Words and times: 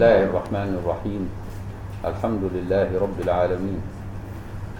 الله 0.00 0.32
الرحمن 0.32 0.80
الرحيم. 0.80 1.22
الحمد 2.08 2.44
لله 2.56 2.88
رب 2.88 3.18
العالمين. 3.20 3.80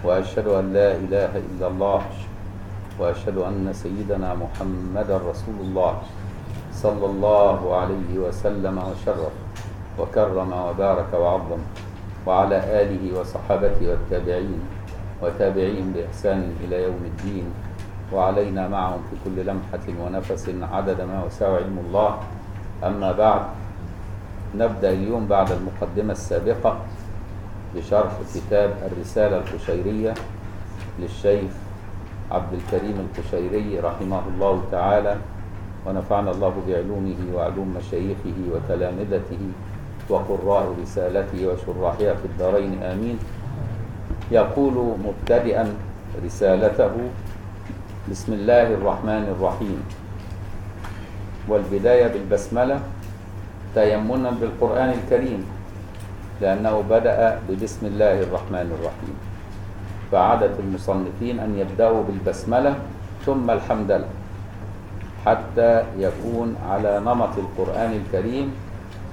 وأشهد 0.01 0.47
أن 0.49 0.73
لا 0.73 0.97
إله 0.97 1.37
إلا 1.37 1.67
الله 1.69 2.01
وأشهد 2.97 3.37
أن 3.37 3.69
سيدنا 3.69 4.33
محمدا 4.33 5.21
رسول 5.21 5.57
الله 5.61 5.93
صلى 6.73 7.05
الله 7.05 7.59
عليه 7.69 8.11
وسلم 8.17 8.73
وشرف 8.73 9.35
وكرم 10.01 10.51
وبارك 10.53 11.11
وعظم 11.13 11.61
وعلى 12.25 12.57
آله 12.81 13.03
وصحابته 13.13 13.81
والتابعين 13.89 14.61
وتابعين 15.21 15.85
بإحسان 15.93 16.65
إلى 16.65 16.89
يوم 16.89 17.01
الدين. 17.05 17.45
وعلينا 18.09 18.63
معهم 18.73 19.05
في 19.13 19.15
كل 19.21 19.37
لمحة 19.45 19.85
ونفس 19.85 20.45
عدد 20.49 20.99
ما 21.01 21.17
وسع 21.29 21.45
علم 21.61 21.77
الله. 21.85 22.11
أما 22.81 23.11
بعد 23.13 23.60
نبدأ 24.55 24.89
اليوم 24.89 25.27
بعد 25.27 25.51
المقدمة 25.51 26.11
السابقة 26.11 26.79
بشرح 27.75 28.11
كتاب 28.35 28.73
الرسالة 28.91 29.37
القشيرية 29.37 30.13
للشيخ 30.99 31.51
عبد 32.31 32.53
الكريم 32.53 33.07
القشيري 33.07 33.79
رحمه 33.79 34.21
الله 34.35 34.63
تعالى 34.71 35.15
ونفعنا 35.85 36.31
الله 36.31 36.53
بعلومه 36.67 37.19
وعلوم 37.35 37.77
مشايخه 37.77 38.37
وتلامذته 38.51 39.39
وقراء 40.09 40.75
رسالته 40.81 41.47
وشراحها 41.47 42.13
في 42.13 42.25
الدارين 42.25 42.83
آمين. 42.83 43.19
يقول 44.31 44.95
مبتدئا 45.05 45.73
رسالته 46.25 46.91
بسم 48.11 48.33
الله 48.33 48.67
الرحمن 48.73 49.23
الرحيم. 49.35 49.83
والبداية 51.47 52.07
بالبسملة 52.07 52.79
تيمنا 53.75 54.29
بالقرآن 54.41 54.89
الكريم 54.99 55.41
لأنه 56.41 56.75
بدأ 56.89 57.39
ببسم 57.49 57.85
الله 57.85 58.27
الرحمن 58.27 58.67
الرحيم. 58.75 59.15
فعادة 60.11 60.59
المصنفين 60.59 61.39
أن 61.39 61.55
يبدأوا 61.55 62.03
بالبسملة 62.03 62.75
ثم 63.25 63.47
الحمدلة 63.47 64.09
حتى 65.25 65.83
يكون 65.97 66.55
على 66.69 66.99
نمط 66.99 67.37
القرآن 67.37 67.91
الكريم 68.01 68.51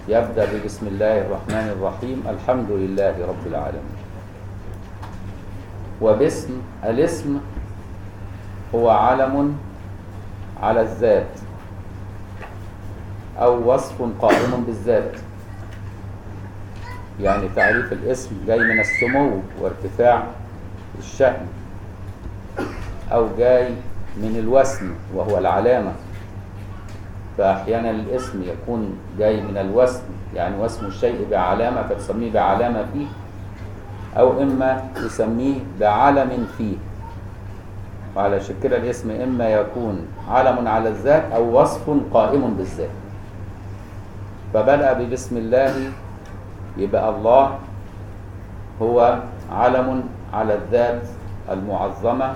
يبدأ 0.09 0.45
ببسم 0.53 0.85
الله 0.87 1.29
الرحمن 1.29 1.67
الرحيم 1.77 2.19
الحمد 2.27 2.71
لله 2.71 3.15
رب 3.29 3.45
العالمين. 3.47 3.99
وباسم 6.03 6.55
الاسم 6.85 7.39
هو 8.75 8.91
علم 8.91 9.35
على 10.63 10.81
الذات. 10.81 11.33
أو 13.39 13.75
وصف 13.75 14.03
قائم 14.23 14.65
بالذات. 14.67 15.13
يعني 17.21 17.49
تعريف 17.57 17.93
الاسم 17.93 18.31
جاي 18.47 18.59
من 18.59 18.81
السمو 18.81 19.31
وارتفاع 19.61 20.23
الشأن 20.99 21.47
أو 23.13 23.29
جاي 23.39 23.69
من 24.17 24.37
الوسم 24.39 24.95
وهو 25.15 25.39
العلامة. 25.39 25.93
فأحيانا 27.39 27.91
الاسم 27.91 28.43
يكون 28.43 28.99
جاي 29.19 29.41
من 29.41 29.57
الوسم 29.57 30.03
يعني 30.35 30.59
وسم 30.59 30.87
الشيء 30.87 31.27
بعلامة 31.31 31.83
فتسميه 31.83 32.33
بعلامة 32.33 32.87
فيه 32.93 33.07
أو 34.19 34.43
إما 34.43 34.89
تسميه 34.95 35.61
بعلم 35.81 36.47
فيه. 36.59 36.77
وعلى 38.17 38.41
كده 38.63 38.77
الاسم 38.77 39.11
إما 39.11 39.49
يكون 39.49 40.07
علم 40.29 40.69
على 40.69 40.89
الذات 40.89 41.33
أو 41.33 41.61
وصف 41.61 41.91
قائم 42.13 42.55
بالذات. 42.55 42.91
فبدأ 44.55 44.93
ببسم 44.93 45.37
الله. 45.37 45.93
يبقى 46.79 47.09
الله 47.11 47.59
هو 48.83 49.19
علم 49.51 50.05
على 50.33 50.55
الذات 50.55 51.03
المعظمة 51.51 52.35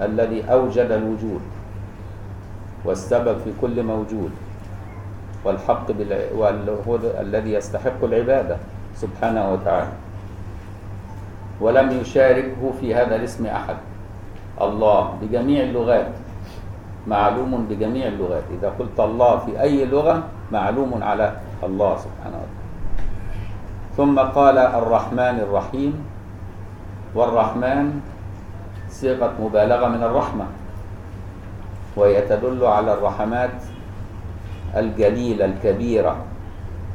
الذي 0.00 0.44
أوجد 0.44 0.90
الوجود 0.90 1.40
والسبب 2.84 3.36
في 3.44 3.52
كل 3.60 3.82
موجود 3.82 4.30
والحق 5.44 5.86
الذي 7.20 7.52
يستحق 7.52 8.04
العبادة 8.04 8.56
سبحانه 8.96 9.52
وتعالى. 9.52 9.92
ولم 11.60 11.90
يشاركه 11.90 12.62
في 12.80 12.94
هذا 12.94 13.16
الاسم 13.16 13.46
أحد. 13.46 13.76
الله 14.60 15.18
بجميع 15.22 15.62
اللغات 15.62 16.12
معلوم 17.06 17.66
بجميع 17.70 18.06
اللغات. 18.06 18.44
إذا 18.60 18.68
قلت 18.78 19.00
الله 19.00 19.38
في 19.38 19.60
أي 19.60 19.84
لغة 19.84 20.22
معلوم 20.52 21.02
على 21.02 21.36
الله 21.62 21.92
سبحانه 21.96 22.36
وتعالى. 22.36 22.62
ثم 23.96 24.16
قال 24.18 24.58
الرحمن 24.58 25.36
الرحيم 25.46 25.92
والرحمن 27.14 28.00
صيغة 28.90 29.32
مبالغة 29.40 29.86
من 29.88 30.02
الرحمة 30.02 30.46
وهي 31.96 32.20
تدل 32.26 32.64
على 32.66 32.94
الرحمات 32.94 33.56
الجليلة 34.76 35.44
الكبيرة. 35.44 36.16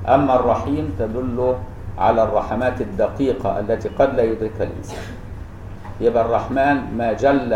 أما 0.07 0.35
الرحيم 0.35 0.95
تدل 0.99 1.55
على 1.97 2.23
الرحمات 2.23 2.81
الدقيقة 2.81 3.59
التي 3.59 3.89
قد 3.89 4.15
لا 4.15 4.23
يدركها 4.23 4.63
الإنسان. 4.63 5.03
يبقى 6.01 6.25
الرحمن 6.25 6.95
ما 6.95 7.13
جل 7.13 7.51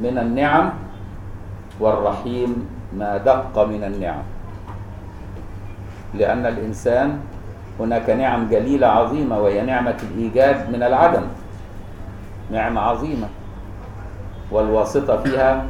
من 0.00 0.18
النعم 0.18 0.66
والرحيم 1.80 2.50
ما 2.96 3.16
دق 3.16 3.52
من 3.52 3.84
النعم. 3.84 4.24
لأن 6.14 6.46
الإنسان 6.46 7.18
هناك 7.80 8.10
نعم 8.10 8.48
جليلة 8.48 8.86
عظيمة 8.86 9.38
وهي 9.40 9.62
نعمة 9.62 9.96
الإيجاد 10.02 10.70
من 10.72 10.82
العدم. 10.82 11.22
نعمة 12.52 12.80
عظيمة. 12.80 13.28
والواسطة 14.52 15.16
فيها 15.22 15.64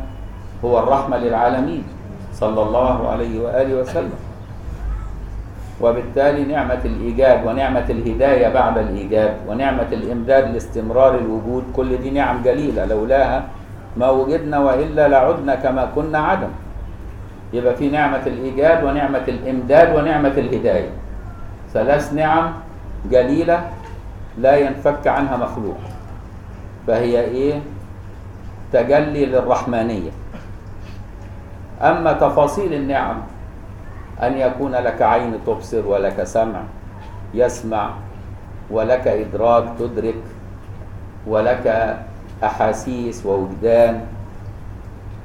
هو 0.65 0.79
الرحمة 0.79 1.17
للعالمين 1.17 1.85
صلى 2.35 2.63
الله 2.63 3.09
عليه 3.09 3.35
وآله 3.45 3.75
وسلم. 3.81 4.19
وبالتالي 5.81 6.45
نعمة 6.45 6.81
الإيجاد 6.85 7.47
ونعمة 7.47 7.87
الهداية 7.91 8.49
بعد 8.49 8.79
الإيجاد 8.79 9.35
ونعمة 9.49 9.89
الإمداد 9.93 10.55
لاستمرار 10.55 11.15
الوجود 11.15 11.65
كل 11.77 11.97
دي 11.99 12.11
نعم 12.11 12.43
جليلة. 12.43 12.85
لولاها 12.85 13.45
ما 13.97 14.11
وجدنا 14.11 14.59
وإلا 14.59 15.09
لعدنا 15.09 15.55
كما 15.55 15.89
كنا 15.95 16.19
عدم. 16.19 16.49
يبقى 17.53 17.77
في 17.77 17.89
نعمة 17.91 18.23
الإيجاد 18.27 18.85
ونعمة 18.85 19.25
الإمداد 19.29 19.97
ونعمة 19.97 20.29
الهداية. 20.29 20.91
ثلاث 21.75 22.13
نعم 22.13 22.53
جليلة 23.11 23.71
لا 24.39 24.57
ينفك 24.57 25.07
عنها 25.07 25.37
مخلوق 25.37 25.79
فهي 26.87 27.21
إيه؟ 27.21 27.61
تجلي 28.73 29.27
للرحمانية. 29.27 30.11
أما 31.83 32.13
تفاصيل 32.13 32.75
النعم 32.75 33.17
أن 34.23 34.39
يكون 34.39 34.73
لك 34.73 35.03
عين 35.03 35.35
تبصر 35.47 35.87
ولك 35.87 36.25
سمع 36.25 36.63
يسمع 37.35 37.91
ولك 38.71 39.07
إدراك 39.09 39.65
تدرك 39.79 40.23
ولك 41.27 41.97
أحاسيس 42.45 43.27
ووجدان 43.27 44.01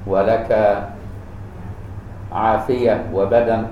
ولك 0.07 0.49
عافية 2.31 3.05
وبدن 3.13 3.65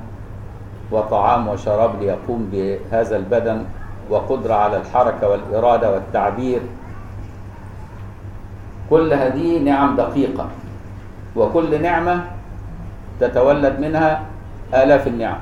وطعام 0.91 1.47
وشراب 1.47 2.01
ليقوم 2.01 2.49
بهذا 2.51 3.17
البدن 3.17 3.63
وقدرة 4.09 4.53
على 4.53 4.77
الحركة 4.77 5.29
والإرادة 5.29 5.93
والتعبير. 5.93 6.61
كل 8.89 9.13
هذه 9.13 9.59
نعم 9.59 9.95
دقيقة 9.95 10.47
وكل 11.35 11.81
نعمة 11.81 12.25
تتولد 13.19 13.79
منها 13.79 14.21
آلاف 14.73 15.07
النعم. 15.07 15.37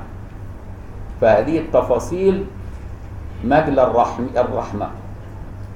فهذه 1.20 1.58
التفاصيل 1.58 2.44
مجلى 3.44 3.82
الرحم 3.82 4.26
الرحمة 4.36 4.88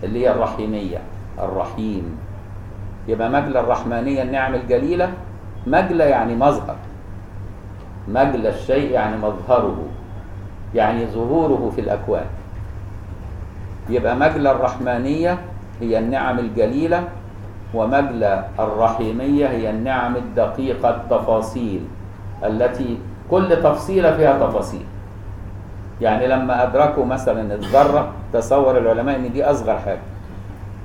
اللي 0.05 0.25
هي 0.25 0.33
الرحيمية 0.33 0.99
الرحيم. 1.39 2.19
يبقى 3.09 3.31
مجلى 3.31 3.61
الرحمانية 3.61 4.23
النعم 4.23 4.55
الجليلة 4.55 5.13
مجلى 5.67 6.05
يعني 6.05 6.35
مظهر. 6.37 6.77
مجلى 8.09 8.49
الشيء 8.49 8.91
يعني 8.91 9.17
مظهره 9.17 9.83
يعني 10.75 11.07
ظهوره 11.07 11.73
في 11.75 11.81
الأكوان. 11.81 12.25
يبقى 13.89 14.17
مجلى 14.17 14.51
الرحمانية 14.51 15.39
هي 15.81 15.99
النعم 15.99 16.39
الجليلة 16.39 17.05
ومجلى 17.75 18.45
الرحيمية 18.59 19.47
هي 19.47 19.71
النعم 19.71 20.17
الدقيقة 20.17 20.91
التفاصيل 20.91 21.81
التي 22.45 22.99
كل 23.31 23.63
تفصيلة 23.63 24.17
فيها 24.17 24.47
تفاصيل. 24.47 24.85
يعني 26.01 26.27
لما 26.27 26.63
أدركوا 26.63 27.05
مثلا 27.05 27.55
الذرة 27.55 28.09
تصور 28.33 28.79
العلماء 28.79 29.17
أن 29.17 29.33
دي 29.33 29.45
أصغر 29.45 29.79
حاجة. 29.79 30.01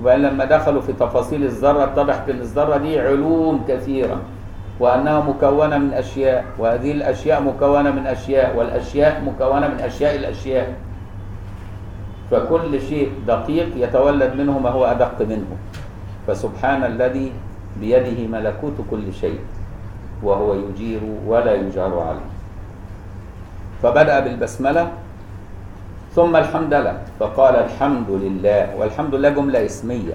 وبعدين 0.01 0.25
لما 0.25 0.45
دخلوا 0.45 0.81
في 0.81 0.93
تفاصيل 0.93 1.43
الذرة 1.43 1.83
اتضح 1.83 2.15
أن 2.29 2.39
الذرة 2.39 2.77
دي 2.77 2.99
علوم 2.99 3.65
كثيرة. 3.67 4.17
وأنها 4.79 5.19
مكونة 5.19 5.77
من 5.77 5.93
أشياء 5.93 6.45
وهذه 6.59 6.91
الأشياء 6.91 7.41
مكونة 7.43 7.91
من 7.91 8.07
أشياء 8.07 8.55
والأشياء 8.57 9.21
مكونة 9.25 9.67
من 9.67 9.79
أشياء 9.79 10.15
الأشياء. 10.15 10.73
فكل 12.31 12.81
شيء 12.81 13.11
دقيق 13.27 13.69
يتولد 13.75 14.35
منه 14.35 14.59
ما 14.59 14.69
هو 14.69 14.85
أدق 14.85 15.21
منه. 15.21 15.49
فسبحان 16.27 16.83
الذي 16.83 17.31
بيده 17.79 18.27
ملكوت 18.27 18.77
كل 18.91 19.13
شيء 19.13 19.39
وهو 20.23 20.53
يجير 20.53 21.01
ولا 21.27 21.53
يجار 21.53 21.99
عليه. 21.99 22.29
فبدأ 23.83 24.19
بالبسملة 24.19 24.87
ثم 26.15 26.35
الحمد 26.35 26.73
لله 26.73 26.97
فقال 27.19 27.55
الحمد 27.55 28.09
لله 28.09 28.75
والحمد 28.77 29.15
لله 29.15 29.29
جملة 29.29 29.65
اسمية. 29.65 30.13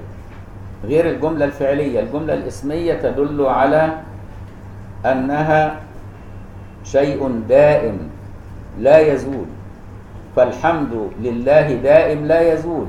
غير 0.84 1.10
الجملة 1.10 1.44
الفعلية 1.44 2.00
الجملة 2.00 2.34
الاسمية 2.34 2.94
تدل 2.94 3.46
على 3.46 3.92
أنها 5.06 5.76
شيء 6.84 7.42
دائم 7.48 7.98
لا 8.78 8.98
يزول. 8.98 9.46
فالحمد 10.36 11.10
لله 11.22 11.74
دائم 11.74 12.26
لا 12.26 12.40
يزول. 12.52 12.86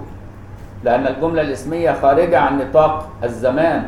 لأن 0.83 1.07
الجملة 1.07 1.41
الاسمية 1.41 1.91
خارجة 1.91 2.39
عن 2.39 2.57
نطاق 2.57 3.09
الزمان 3.23 3.85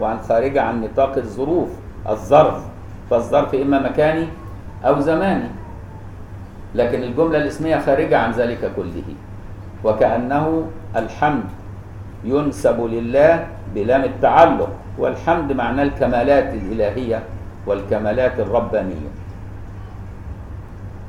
وعن 0.00 0.18
خارجة 0.18 0.62
عن 0.62 0.80
نطاق 0.80 1.16
الظروف 1.16 1.68
الظرف. 2.08 2.62
فالظرف 3.10 3.54
إما 3.54 3.78
مكاني 3.78 4.26
أو 4.84 5.00
زماني. 5.00 5.48
لكن 6.74 7.02
الجملة 7.02 7.38
الاسمية 7.38 7.78
خارجة 7.78 8.18
عن 8.18 8.30
ذلك 8.30 8.70
كله. 8.76 9.14
وكأنه 9.84 10.66
الحمد 10.96 11.44
ينسب 12.24 12.80
لله 12.80 13.46
بلام 13.74 14.04
التعلق. 14.04 14.70
والحمد 14.98 15.52
معناه 15.52 15.82
الكمالات 15.82 16.54
الإلهية. 16.54 17.22
والكمالات 17.66 18.40
الربانية. 18.40 19.12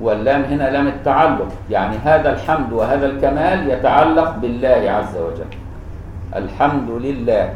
واللام 0.02 0.44
هنا 0.44 0.70
لام 0.70 0.88
التعلق 0.88 1.48
يعني 1.70 1.98
هذا 1.98 2.34
الحمد 2.34 2.74
وهذا 2.74 3.06
الكمال 3.06 3.70
يتعلق 3.70 4.36
بالله 4.38 4.84
عز 4.92 5.18
وجل. 5.18 5.52
الحمد 6.36 6.90
لله. 6.90 7.54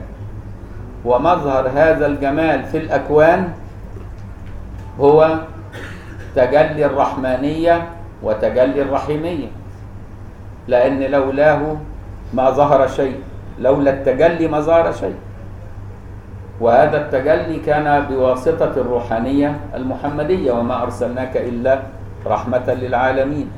ومظهر 1.06 1.70
هذا 1.76 2.06
الجمال 2.06 2.64
في 2.64 2.78
الأكوان 2.78 3.50
هو 5.00 5.40
تجلي 6.36 6.86
الرحمانية 6.86 7.86
وتجلي 8.24 8.82
الرحيمية. 8.82 9.48
لأن 10.68 11.00
لولاه 11.00 11.62
ما 12.34 12.50
ظهر 12.50 12.88
شيء 12.88 13.20
لولا 13.60 13.92
التجلي 13.92 14.48
ما 14.48 14.60
ظهر 14.60 14.92
شيء. 14.92 15.16
وهذا 16.62 16.98
التجلي 16.98 17.60
كان 17.60 18.06
بواسطة 18.10 18.74
الروحانية 18.78 19.60
المحمدية 19.76 20.52
وما 20.52 20.84
أرسلناك 20.84 21.38
إلا 21.38 21.82
رحمة 22.26 22.68
للعالمين. 22.74 23.52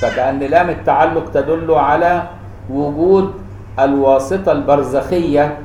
فكأن 0.00 0.38
لام 0.38 0.70
التعلق 0.70 1.30
تدل 1.30 1.70
على 1.72 2.22
وجود 2.70 3.32
الواسطة 3.80 4.52
البرزخية 4.52 5.58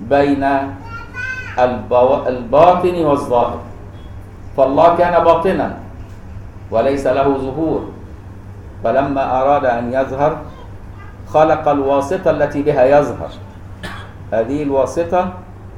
بين 0.00 0.44
الباطن 2.28 2.96
والظاهر. 3.04 3.60
فالله 4.56 4.96
كان 4.96 5.24
باطنا 5.24 5.68
وليس 6.70 7.06
له 7.06 7.28
ظهور. 7.28 7.80
فلما 8.84 9.24
أراد 9.42 9.64
أن 9.64 9.92
يظهر 9.92 10.32
خلق 11.28 11.68
الواسطة 11.68 12.30
التي 12.30 12.62
بها 12.62 12.84
يظهر. 12.84 13.30
هذه 14.32 14.62
الواسطة 14.62 15.32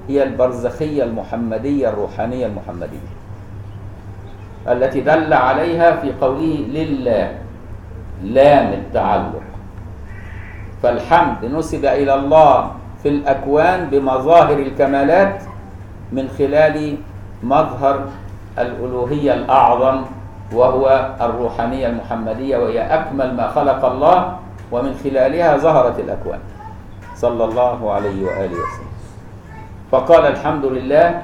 هي 0.08 0.22
البرزخية 0.22 1.04
المحمدية 1.04 1.88
الروحانية 1.88 2.46
المحمدية 2.46 3.08
التي 4.68 5.00
دل 5.00 5.32
عليها 5.32 5.96
في 5.96 6.12
قوله 6.20 6.64
لله 6.68 7.38
لام 8.22 8.72
التعلق. 8.72 9.42
فالحمد 10.82 11.44
نسب 11.44 11.84
إلى 11.84 12.14
الله 12.14 12.70
في 13.02 13.08
الأكوان 13.08 13.88
بمظاهر 13.90 14.58
الكمالات 14.58 15.42
من 16.12 16.28
خلال 16.38 16.96
مظهر 17.42 18.04
الألوهية 18.58 19.34
الأعظم 19.34 20.02
وهو 20.52 21.10
الروحانية 21.20 21.86
المحمدية 21.86 22.56
وهي 22.56 22.80
أكمل 22.80 23.34
ما 23.34 23.48
خلق 23.48 23.84
الله 23.84 24.36
ومن 24.72 24.94
خلالها 25.04 25.56
ظهرت 25.56 25.98
الأكوان. 26.00 26.40
صلى 27.16 27.44
الله 27.44 27.92
عليه 27.92 28.24
وآله 28.24 28.56
وسلم. 28.56 28.87
فقال 29.92 30.26
الحمد 30.26 30.64
لله 30.64 31.22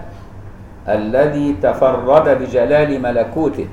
الذي 0.88 1.56
تفرد 1.62 2.28
بجلال 2.28 3.02
ملكوته. 3.02 3.66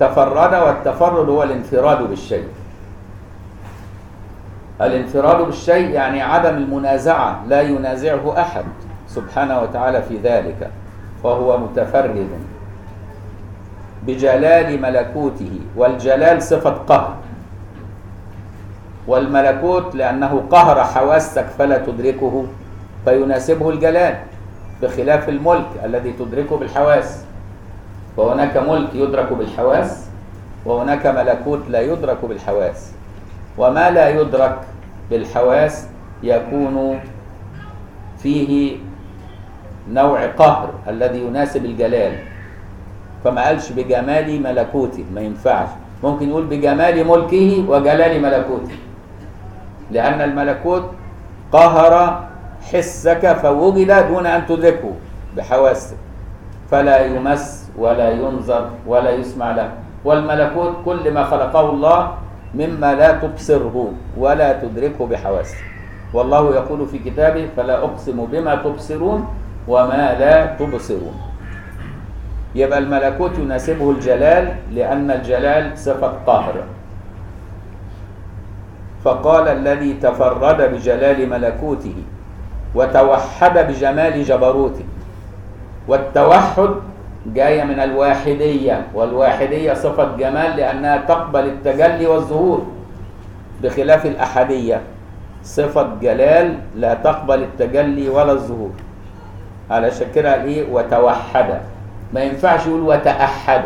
تفرد 0.00 0.54
والتفرد 0.54 1.28
هو 1.28 1.42
الانفراد 1.42 2.02
بالشيء. 2.02 2.48
الانفراد 4.80 5.44
بالشيء 5.46 5.90
يعني 5.90 6.22
عدم 6.22 6.56
المنازعة 6.56 7.44
لا 7.48 7.60
ينازعه 7.60 8.40
أحد 8.40 8.64
سبحانه 9.08 9.60
وتعالى 9.60 10.02
في 10.02 10.18
ذلك 10.18 10.70
فهو 11.22 11.58
متفرد 11.58 12.28
بجلال 14.06 14.82
ملكوته. 14.82 15.60
والجلال 15.76 16.42
صفة 16.42 16.70
قهر. 16.70 17.14
والملكوت 19.06 19.94
لأنه 19.94 20.44
قهر 20.50 20.84
حواسك 20.84 21.46
فلا 21.58 21.78
تدركه. 21.78 22.46
فيناسبه 23.04 23.70
الجلال 23.70 24.16
بخلاف 24.82 25.28
الملك 25.28 25.66
الذي 25.84 26.12
تدركه 26.12 26.56
بالحواس. 26.56 27.24
وهناك 28.16 28.56
ملك 28.56 28.94
يدرك 28.94 29.32
بالحواس 29.32 30.06
وهناك 30.66 31.06
ملكوت 31.06 31.60
لا 31.68 31.80
يدرك 31.80 32.24
بالحواس. 32.24 32.92
وما 33.58 33.90
لا 33.90 34.08
يدرك 34.08 34.58
بالحواس 35.10 35.86
يكون 36.22 37.00
فيه 38.18 38.76
نوع 39.90 40.26
قهر 40.26 40.70
الذي 40.88 41.18
يناسب 41.18 41.64
الجلال. 41.64 42.12
فما 43.24 43.44
قالش 43.44 43.72
بجمال 43.72 44.42
ملكوته 44.42 45.04
ما 45.14 45.20
ينفعش. 45.20 45.68
ممكن 46.04 46.28
يقول 46.28 46.46
بجمال 46.46 47.06
ملكه 47.06 47.64
وجلال 47.68 48.22
ملكوته. 48.22 48.76
لأن 49.90 50.20
الملكوت 50.20 50.84
قهر 51.52 52.24
حسك 52.72 53.32
فوجد 53.42 54.08
دون 54.08 54.26
أن 54.26 54.46
تدركه 54.46 54.92
بحواسك 55.36 55.96
فلا 56.70 57.06
يمس 57.06 57.70
ولا 57.78 58.10
ينظر 58.10 58.70
ولا 58.86 59.10
يسمع 59.10 59.50
له. 59.52 59.70
والملكوت 60.04 60.72
كل 60.84 61.10
ما 61.10 61.24
خلقه 61.24 61.70
الله 61.70 62.00
مما 62.54 62.94
لا 62.94 63.12
تبصره 63.12 63.92
ولا 64.16 64.52
تدركه 64.62 65.06
بحواسك 65.06 65.56
والله 66.14 66.54
يقول 66.54 66.86
في 66.86 66.98
كتابه 66.98 67.48
فلا 67.56 67.84
أقسم 67.84 68.26
بما 68.32 68.54
تبصرون 68.54 69.28
وما 69.68 70.16
لا 70.18 70.46
تبصرون. 70.56 71.14
يبقى 72.54 72.78
الملكوت 72.78 73.38
يناسبه 73.38 73.90
الجلال 73.90 74.56
لأن 74.72 75.10
الجلال 75.10 75.78
صفة 75.78 76.12
قهر 76.26 76.54
فقال 79.04 79.48
الذي 79.48 79.92
تفرد 79.92 80.58
بجلال 80.72 81.28
ملكوته 81.30 81.94
وتوحد 82.74 83.58
بجمال 83.58 84.24
جبروته 84.24 84.84
والتوحد 85.88 86.70
جاية 87.26 87.64
من 87.64 87.80
الواحدية 87.80 88.86
والواحدية 88.94 89.74
صفة 89.74 90.16
جمال 90.16 90.56
لأنها 90.56 90.96
تقبل 90.96 91.44
التجلي 91.44 92.06
والظهور 92.06 92.66
بخلاف 93.62 94.06
الأحدية. 94.06 94.80
صفة 95.44 95.88
جلال 96.02 96.58
لا 96.76 96.94
تقبل 96.94 97.42
التجلي 97.42 98.08
ولا 98.08 98.32
الظهور. 98.32 98.70
على 99.70 99.90
شكلها 99.90 100.42
إيه؟ 100.42 100.72
وتوحد. 100.72 101.60
ما 102.12 102.20
ينفعش 102.22 102.66
يقول 102.66 102.80
وتأحد. 102.80 103.62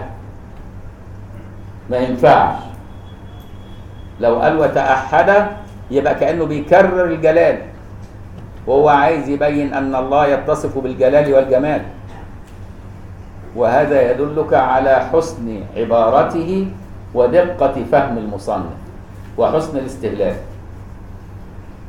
ما 1.91 1.97
ينفعش. 1.97 2.59
لو 4.21 4.41
قال 4.41 4.59
وتأحد 4.59 5.47
يبقى 5.91 6.15
كأنه 6.15 6.45
بيكرر 6.45 7.05
الجلال. 7.05 7.59
وهو 8.69 8.89
عايز 8.89 9.29
يبين 9.29 9.73
أن 9.73 9.95
الله 9.97 10.27
يتصف 10.27 10.79
بالجلال 10.79 11.25
والجمال. 11.35 11.83
وهذا 13.57 14.13
يدلك 14.13 14.53
على 14.55 15.09
حسن 15.09 15.61
عبارته 15.77 16.69
ودقة 17.15 17.77
فهم 17.93 18.19
المصنف 18.19 18.77
وحسن 19.39 19.79
الاستهلاك 19.79 20.37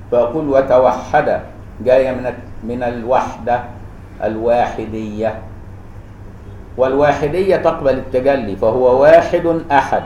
فيقول 0.09 0.45
وتوحد 0.49 1.27
جاية 1.85 2.11
من 2.11 2.25
من 2.63 2.83
الوحدة 2.83 3.63
الواحدية. 4.23 5.31
والواحدية 6.77 7.55
تقبل 7.55 8.07
التجلي 8.07 8.55
فهو 8.55 9.01
واحد 9.01 9.45
أحد 9.71 10.03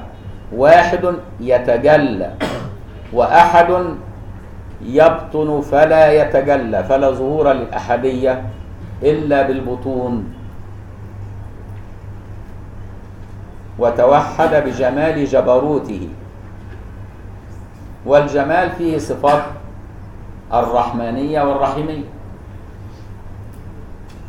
واحد 0.56 1.04
يتجلى 1.40 2.30
وأحد 3.14 3.70
يبطن 4.86 5.62
فلا 5.62 6.12
يتجلى 6.14 6.84
فلا 6.84 7.12
ظهور 7.12 7.54
للأحدية 7.54 8.44
إلا 9.04 9.42
بالبطون. 9.42 10.34
وتوحد 13.80 14.56
بجمال 14.56 15.26
جبروته. 15.26 16.08
والجمال 18.06 18.72
فيه 18.72 18.98
صفات 18.98 19.44
الرحمانية 20.54 21.42
والرحيمية. 21.42 22.06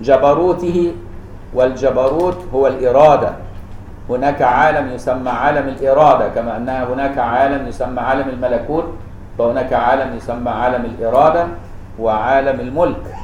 جبروته 0.01 0.93
والجبروت 1.55 2.39
هو 2.55 2.67
الإرادة. 2.67 3.33
هناك 4.11 4.43
عالم 4.43 4.93
يسمى 4.93 5.31
عالم 5.31 5.69
الإرادة 5.69 6.29
كما 6.29 6.57
أن 6.57 6.69
هناك 6.69 7.19
عالم 7.19 7.69
يسمى 7.69 8.01
عالم 8.01 8.29
الملكوت. 8.29 8.85
فهناك 9.39 9.73
عالم 9.73 10.17
يسمى 10.17 10.51
عالم 10.51 10.85
الإرادة 10.85 11.47
وعالم 11.99 12.61
الملك. 12.61 13.15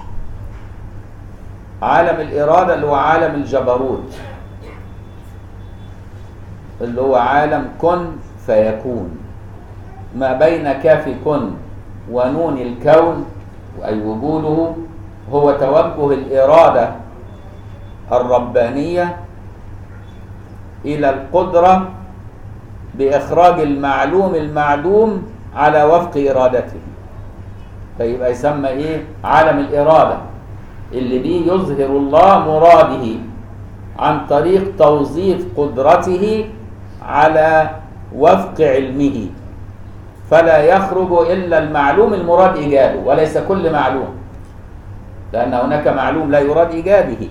عالم 1.82 2.20
الإرادة 2.20 2.74
اللي 2.74 2.86
هو 2.86 2.94
عالم 2.94 3.34
الجبروت 3.34 4.12
اللي 6.80 7.00
هو 7.00 7.16
عالم 7.16 7.68
كن 7.80 8.06
فيكون. 8.46 9.18
ما 10.16 10.32
بين 10.32 10.72
كاف 10.72 11.08
كن 11.24 11.50
ونون 12.10 12.58
الكون 12.58 13.26
أي 13.84 14.00
وجوده 14.02 14.72
هو 15.32 15.52
توجه 15.52 16.14
الإرادة 16.14 16.90
الربانية 18.12 19.16
إلى 20.84 21.10
القدرة 21.10 21.88
بإخراج 22.94 23.60
المعلوم 23.60 24.34
المعدوم 24.34 25.29
على 25.57 25.85
وفق 25.85 26.16
إرادته. 26.30 26.80
فيبقى 27.99 28.30
يسمى 28.30 28.69
إيه؟ 28.69 29.04
عالم 29.25 29.59
الإرادة 29.59 30.19
اللي 30.92 31.19
بيه 31.19 31.52
يظهر 31.52 31.87
الله 31.87 32.38
مراده 32.38 33.07
عن 33.99 34.26
طريق 34.26 34.76
توظيف 34.78 35.47
قدرته 35.57 36.45
على 37.02 37.71
وفق 38.16 38.54
علمه. 38.61 39.26
فلا 40.30 40.59
يخرج 40.59 41.30
إلا 41.30 41.59
المعلوم 41.59 42.14
المراد 42.14 42.57
إيجاده 42.57 43.00
وليس 43.00 43.38
كل 43.38 43.73
معلوم. 43.73 44.14
لأن 45.33 45.54
هناك 45.54 45.88
معلوم 45.88 46.30
لا 46.30 46.40
يراد 46.40 46.71
إيجاده 46.71 47.26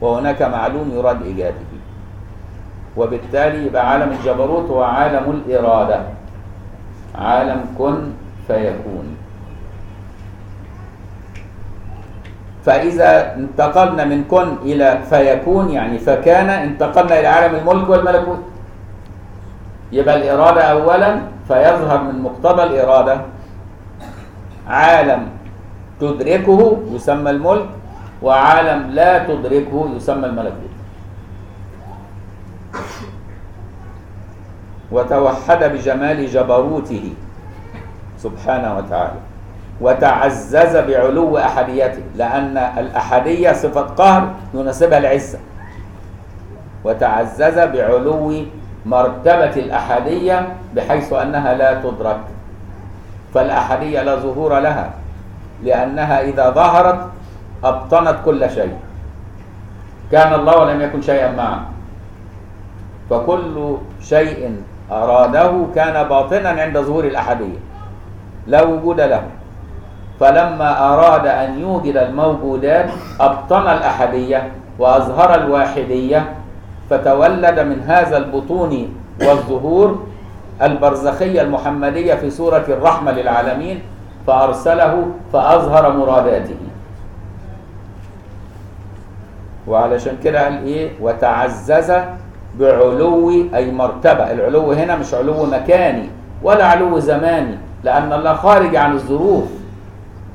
وهناك 0.00 0.42
معلوم 0.42 0.90
يراد 0.94 1.22
إيجاده. 1.22 1.70
وبالتالي 2.96 3.66
يبقى 3.66 3.90
عالم 3.90 4.12
الجبروت 4.12 4.70
هو 4.70 4.82
عالم 4.82 5.30
الإرادة. 5.30 6.00
عالم 7.20 7.60
كن 7.78 7.96
فيكون. 8.46 9.06
فإذا 12.64 13.36
انتقلنا 13.36 14.04
من 14.04 14.24
كن 14.24 14.48
إلى 14.62 15.00
فيكون 15.10 15.70
يعني 15.70 15.98
فكان 15.98 16.48
انتقلنا 16.50 17.20
إلى 17.20 17.26
عالم 17.26 17.52
الملك 17.56 17.88
والملكوت. 17.88 18.42
يبقى 19.92 20.16
الإرادة 20.16 20.62
أولا 20.62 21.20
فيظهر 21.48 22.02
من 22.02 22.22
مقتضى 22.22 22.62
الإرادة 22.62 23.16
عالم 24.68 25.22
تدركه 26.00 26.60
يسمى 26.92 27.30
الملك 27.30 27.66
وعالم 28.22 28.90
لا 28.90 29.24
تدركه 29.24 29.90
يسمى 29.96 30.26
الملكوت. 30.26 30.74
وتوحد 34.92 35.64
بجمال 35.64 36.26
جبروته 36.26 37.12
سبحانه 38.18 38.76
وتعالى 38.76 39.20
وتعزز 39.80 40.76
بعلو 40.76 41.38
أحديته 41.38 42.02
لأن 42.16 42.56
الأحدية 42.56 43.52
صفة 43.52 43.80
قهر 43.80 44.22
يناسبها 44.54 44.98
العزة. 44.98 45.38
وتعزز 46.84 47.58
بعلو 47.58 48.44
مرتبة 48.86 49.54
الأحدية 49.56 50.36
بحيث 50.76 51.12
أنها 51.12 51.54
لا 51.54 51.80
تدرك. 51.80 52.20
فالأحدية 53.34 54.02
لا 54.02 54.14
ظهور 54.16 54.58
لها 54.58 54.90
لأنها 55.64 56.20
إذا 56.20 56.50
ظهرت 56.50 57.00
أبطنت 57.64 58.16
كل 58.24 58.50
شيء. 58.50 58.76
كان 60.12 60.34
الله 60.34 60.58
ولم 60.58 60.80
يكن 60.80 61.02
شيئا 61.02 61.32
معه 61.32 61.60
فكل 63.10 63.76
شيء 64.02 64.62
أراده 64.92 65.52
كان 65.74 66.08
باطنا 66.08 66.48
عند 66.48 66.78
ظهور 66.78 67.04
الأحدية. 67.04 67.58
لا 68.46 68.62
وجود 68.62 69.00
له. 69.00 69.22
فلما 70.20 70.92
أراد 70.92 71.26
أن 71.26 71.60
يوجد 71.60 71.96
الموجودات 71.96 72.90
أبطن 73.20 73.62
الأحدية 73.62 74.52
وأظهر 74.78 75.34
الواحدية 75.34 76.32
فتولد 76.90 77.60
من 77.60 77.82
هذا 77.86 78.16
البطون 78.16 78.94
والظهور 79.20 80.06
البرزخية 80.62 81.40
المحمدية 81.42 82.14
في 82.14 82.30
سورة 82.30 82.64
الرحمة 82.68 83.12
للعالمين 83.12 83.82
فأرسله 84.26 85.06
فأظهر 85.32 85.96
مراداته. 85.96 86.60
وعلشان 89.66 90.16
كده 90.24 90.44
قال 90.44 90.64
إيه؟ 90.64 90.90
وتعزز 91.00 91.92
بعلو 92.58 93.30
أي 93.54 93.70
مرتبة. 93.70 94.32
العلو 94.32 94.72
هنا 94.72 94.96
مش 94.96 95.14
علو 95.14 95.46
مكاني 95.46 96.08
ولا 96.42 96.64
علو 96.66 96.98
زماني 96.98 97.58
لأن 97.84 98.12
الله 98.12 98.34
خارج 98.34 98.76
عن 98.76 98.92
الظروف 98.92 99.48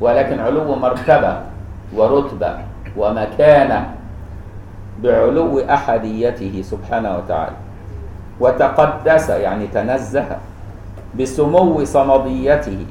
ولكن 0.01 0.39
علو 0.39 0.75
مرتبة 0.75 1.37
ورتبة 1.95 2.57
ومكانة 2.97 3.85
بعلو 5.03 5.59
أحديته 5.59 6.61
سبحانه 6.63 7.17
وتعالى. 7.17 7.55
وتقدس 8.39 9.29
يعني 9.29 9.67
تنزه 9.67 10.25
بسمو 11.19 11.83
صمديته. 11.83 12.85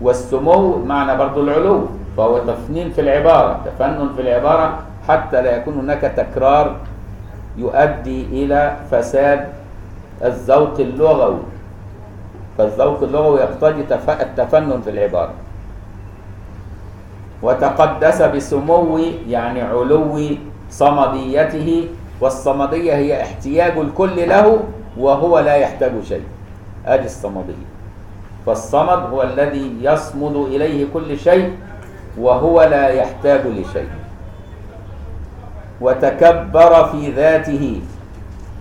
والسمو 0.00 0.84
معنى 0.84 1.16
برضو 1.16 1.40
العلو 1.40 1.88
فهو 2.16 2.38
تفنين 2.38 2.90
في 2.90 3.00
العبارة 3.00 3.60
تفنن 3.64 4.08
في 4.16 4.22
العبارة 4.22 4.78
حتى 5.08 5.42
لا 5.42 5.56
يكون 5.56 5.74
هناك 5.74 6.00
تكرار 6.00 6.76
يؤدي 7.58 8.20
إلى 8.32 8.76
فساد 8.90 9.48
الذوق 10.24 10.76
اللغوي. 10.80 11.42
فالذوق 12.58 13.02
اللغوي 13.02 13.40
يقتضي 13.40 13.80
التفنن 14.08 14.80
في 14.80 14.90
العبارة. 14.90 15.34
وتقدس 17.42 18.22
بسمو 18.22 18.98
يعني 19.28 19.62
علو 19.62 20.18
صمديته 20.70 21.88
والصمدية 22.20 22.94
هي 22.94 23.22
احتياج 23.22 23.78
الكل 23.78 24.28
له 24.28 24.60
وهو 24.98 25.38
لا 25.38 25.54
يحتاج 25.54 25.92
شيء. 26.08 26.24
أدي 26.86 27.04
الصمدية. 27.04 27.68
فالصمد 28.46 29.12
هو 29.12 29.22
الذي 29.22 29.72
يصمد 29.82 30.36
إليه 30.36 30.86
كل 30.94 31.18
شيء 31.18 31.52
وهو 32.18 32.62
لا 32.62 32.88
يحتاج 32.88 33.46
لشيء. 33.46 33.88
وتكبر 35.80 36.84
في 36.84 37.10
ذاته 37.10 37.80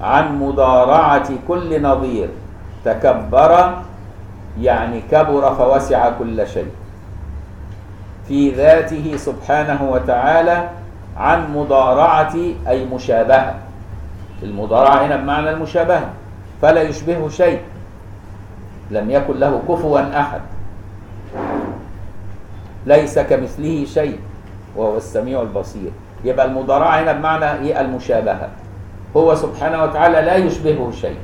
عن 0.02 0.40
مضارعة 0.40 1.30
كل 1.48 1.82
نظير. 1.82 2.30
تكبر 2.86 3.74
يعني 4.60 5.02
كبر 5.12 5.56
فوسع 5.56 6.10
كل 6.10 6.48
شيء. 6.48 6.72
في 8.28 8.52
ذاته 8.52 9.18
سبحانه 9.18 9.90
وتعالى 9.92 10.70
عن 11.18 11.54
مضارعة 11.56 12.36
أي 12.68 12.86
مشابهة. 12.86 13.56
المضارعة 14.44 15.06
هنا 15.06 15.16
بمعنى 15.16 15.50
المشابهة 15.50 16.10
فلا 16.62 16.82
يشبهه 16.82 17.30
شيء. 17.30 17.62
لم 18.92 19.12
يكن 19.12 19.40
له 19.40 19.62
كفوا 19.70 20.20
أحد. 20.20 20.42
ليس 22.86 23.20
كمثله 23.20 23.86
شيء 23.86 24.20
وهو 24.76 24.98
السميع 24.98 25.42
البصير. 25.42 25.92
يبقى 26.26 26.46
المضارعة 26.46 27.02
هنا 27.02 27.12
بمعنى 27.14 27.52
إيه؟ 27.52 27.82
المشابهة. 27.82 28.50
هو 29.18 29.36
سبحانه 29.36 29.84
وتعالى 29.84 30.22
لا 30.22 30.36
يشبهه 30.36 30.92
شيء. 30.92 31.18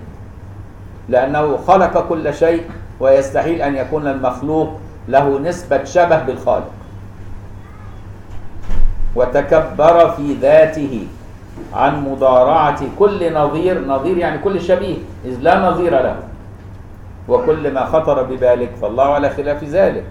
لأنه 1.10 1.58
خلق 1.58 2.08
كل 2.10 2.34
شيء 2.34 2.64
ويستحيل 3.00 3.62
أن 3.62 3.76
يكون 3.76 4.08
المخلوق 4.08 4.80
له 5.08 5.40
نسبة 5.40 5.84
شبه 5.84 6.24
بالخالق. 6.24 6.72
وتكبر 9.16 10.10
في 10.10 10.34
ذاته 10.34 11.08
عن 11.74 12.10
مضارعة 12.10 12.82
كل 13.00 13.34
نظير 13.34 13.88
نظير 13.88 14.18
يعني 14.18 14.38
كل 14.38 14.62
شبيه 14.62 14.98
إذ 15.26 15.38
لا 15.42 15.60
نظير 15.70 15.92
له. 15.92 16.16
وكل 17.28 17.74
ما 17.74 17.86
خطر 17.86 18.24
ببالك 18.24 18.70
فالله 18.82 19.04
على 19.04 19.30
خلاف 19.30 19.64
ذلك. 19.64 20.04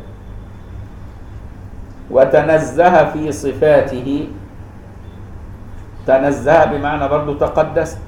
وتنزه 2.11 3.05
في 3.11 3.33
صفاته 3.33 4.29
تنزه 6.11 6.65
بمعنى 6.65 7.09
برضو 7.09 7.35
تقدس. 7.39 7.99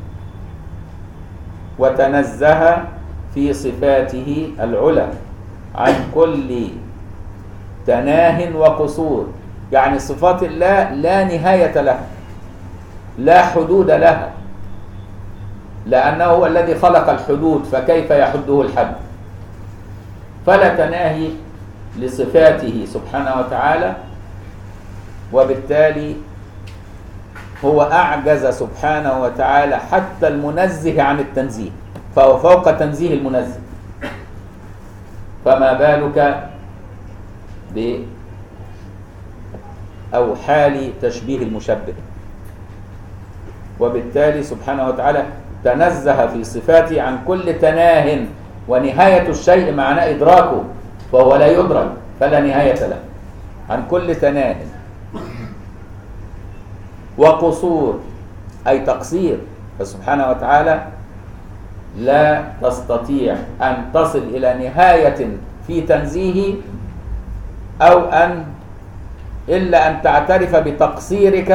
وتنزه 1.78 2.82
في 3.34 3.52
صفاته 3.54 4.50
العلى 4.60 5.06
عن 5.74 5.94
كل 6.14 6.68
تناه 7.86 8.56
وقصور. 8.56 9.26
يعني 9.72 9.98
صفات 9.98 10.42
الله 10.42 10.90
لا 10.98 11.24
نهاية 11.24 11.80
لها 11.80 12.06
لا 13.18 13.46
حدود 13.46 13.90
لها. 13.90 14.30
لأنه 15.86 16.24
هو 16.24 16.46
الذي 16.46 16.74
خلق 16.74 17.10
الحدود 17.10 17.64
فكيف 17.64 18.10
يحده 18.10 18.62
الحد؟ 18.62 18.94
فلا 20.46 20.74
تناهي 20.74 21.30
لصفاته 21.98 22.86
سبحانه 22.86 23.40
وتعالى 23.40 23.94
وبالتالي 25.32 26.16
هو 27.64 27.82
أعجز 27.82 28.46
سبحانه 28.46 29.22
وتعالى 29.22 29.76
حتى 29.76 30.28
المنزه 30.28 31.02
عن 31.02 31.20
التنزيه 31.20 31.70
فهو 32.16 32.38
فوق 32.38 32.76
تنزيه 32.76 33.14
المنزه. 33.14 33.60
فما 35.44 35.72
بالك 35.72 36.48
ب 37.74 37.98
أو 40.14 40.36
حال 40.36 40.92
تشبيه 41.02 41.42
المشبه؟ 41.42 41.94
وبالتالي 43.80 44.42
سبحانه 44.42 44.88
وتعالى 44.88 45.24
تنزه 45.64 46.26
في 46.26 46.44
صفاته 46.44 47.02
عن 47.02 47.18
كل 47.26 47.58
تناه 47.58 48.18
ونهاية 48.68 49.28
الشيء 49.28 49.72
معناه 49.74 50.10
إدراكه 50.10 50.64
فهو 51.12 51.36
لا 51.36 51.46
يدرك 51.46 51.88
فلا 52.20 52.40
نهاية 52.40 52.86
له. 52.86 52.98
عن 53.70 53.82
كل 53.90 54.14
تناه. 54.14 54.56
وقصور 57.22 58.02
أي 58.66 58.82
تقصير. 58.82 59.38
فسبحانه 59.78 60.30
وتعالى 60.30 60.74
لا 62.02 62.44
تستطيع 62.62 63.36
أن 63.62 63.94
تصل 63.94 64.18
إلى 64.34 64.68
نهاية 64.68 65.20
في 65.66 65.80
تنزيهه 65.80 66.56
أو 67.82 68.10
أن 68.10 68.44
إلا 69.48 69.78
أن 69.90 70.02
تعترف 70.02 70.56
بتقصيرك 70.56 71.50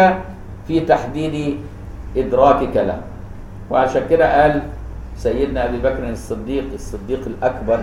في 0.68 0.80
تحديد 0.80 1.60
إدراكك 2.18 2.76
له. 2.76 3.00
وعشان 3.70 4.04
كده 4.10 4.26
قال 4.42 4.62
سيدنا 5.18 5.66
أبي 5.66 5.78
بكر 5.78 6.04
الصديق 6.10 6.66
الصديق 6.74 7.22
الأكبر 7.28 7.80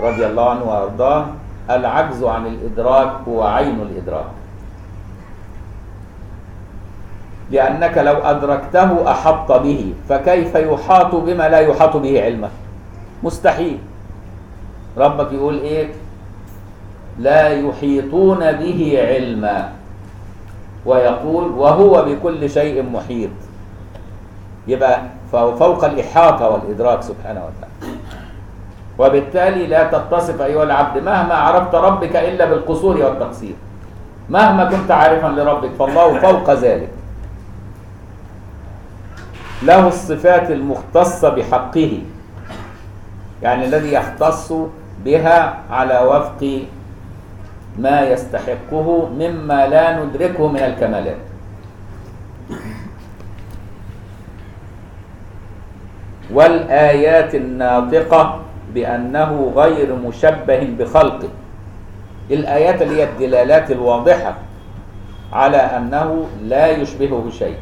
رضي 0.00 0.26
الله 0.26 0.50
عنه 0.50 0.64
وأرضاه 0.64 1.26
العجز 1.70 2.20
عن 2.24 2.46
الإدراك 2.46 3.12
هو 3.28 3.42
عين 3.42 3.78
الإدراك. 3.80 4.41
لأنك 7.50 7.98
لو 7.98 8.14
أدركته 8.14 9.10
أحط 9.10 9.52
به 9.52 9.94
فكيف 10.08 10.54
يحاط 10.54 11.14
بما 11.14 11.48
لا 11.48 11.58
يحاط 11.58 11.96
به 11.96 12.22
علمه 12.22 12.48
مستحيل. 13.22 13.78
ربك 14.98 15.32
يقول 15.32 15.58
إيه؟ 15.58 15.88
لا 17.18 17.48
يحيطون 17.48 18.52
به 18.52 18.98
علما. 19.08 19.68
ويقول 20.86 21.50
وهو 21.50 22.02
بكل 22.02 22.50
شيء 22.50 22.82
محيط. 22.82 23.30
يبقى 24.68 25.00
فهو 25.32 25.56
فوق 25.56 25.84
الإحاطة 25.84 26.48
والإدراك 26.48 27.02
سبحانه 27.02 27.40
وتعالى. 27.40 27.96
وبالتالي 28.98 29.66
لا 29.66 29.84
تتصف 29.84 30.42
أيها 30.42 30.62
العبد 30.62 31.02
مهما 31.02 31.34
عرفت 31.34 31.74
ربك 31.74 32.16
إلا 32.16 32.44
بالقصور 32.44 32.96
والتقصير. 32.96 33.54
مهما 34.30 34.64
كنت 34.64 34.90
عارفا 34.90 35.26
لربك 35.26 35.70
فالله 35.78 36.18
فوق 36.18 36.50
ذلك. 36.50 36.88
له 39.62 39.88
الصفات 39.88 40.50
المختصة 40.50 41.28
بحقه 41.28 41.98
يعني 43.42 43.64
الذي 43.64 43.92
يختص 43.92 44.52
بها 45.04 45.58
على 45.70 45.98
وفق 45.98 46.62
ما 47.78 48.00
يستحقه 48.00 49.08
مما 49.08 49.66
لا 49.66 50.04
ندركه 50.04 50.48
من 50.48 50.58
الكمالات. 50.60 51.16
والآيات 56.32 57.34
الناطقة 57.34 58.40
بأنه 58.74 59.52
غير 59.56 59.94
مشبه 59.94 60.68
بخلقه 60.78 61.28
الآيات 62.30 62.82
اللي 62.82 62.96
هي 63.00 63.04
الدلالات 63.04 63.70
الواضحة 63.70 64.34
على 65.32 65.56
أنه 65.56 66.26
لا 66.42 66.66
يشبهه 66.66 67.30
شيء. 67.30 67.56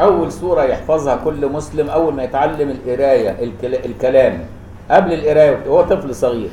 أول 0.00 0.32
سورة 0.32 0.62
يحفظها 0.62 1.16
كل 1.16 1.52
مسلم 1.52 1.90
أول 1.90 2.14
ما 2.14 2.22
يتعلم 2.22 2.70
القراية 2.70 3.30
الكل- 3.30 3.74
الكلام. 3.74 4.38
قبل 4.90 5.12
القراية 5.12 5.66
هو 5.68 5.82
طفل 5.82 6.14
صغير. 6.14 6.50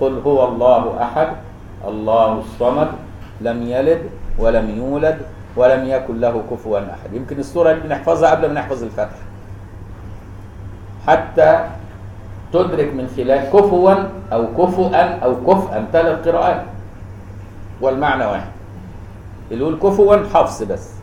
قل 0.00 0.18
هو 0.26 0.48
الله 0.48 1.02
أحد 1.02 1.28
الله 1.88 2.32
الصمد 2.38 2.88
لم 3.40 3.62
يلد 3.62 4.02
ولم 4.38 4.70
يولد 4.76 5.18
ولم 5.56 5.84
يكن 5.88 6.20
له 6.20 6.42
كفوا 6.50 6.78
أحد. 6.78 7.12
يمكن 7.12 7.38
السورة 7.38 7.70
اللي 7.70 7.82
بنحفظها 7.82 8.30
قبل 8.30 8.46
ما 8.48 8.54
نحفظ 8.54 8.82
الفتح. 8.82 9.18
حتى 11.06 11.64
تدرك 12.52 12.94
من 12.94 13.08
خلال 13.16 13.38
كفوا 13.52 13.94
أو 14.32 14.46
كفؤا 14.58 15.18
أو 15.24 15.36
كفءا 15.46 15.86
ثلاث 15.92 16.28
قراءات. 16.28 16.62
والمعنى 17.80 18.24
واحد. 18.24 18.50
اللي 19.50 19.62
يقول 19.64 19.78
كفوا 19.78 20.16
حفص 20.34 20.62
بس. 20.62 20.99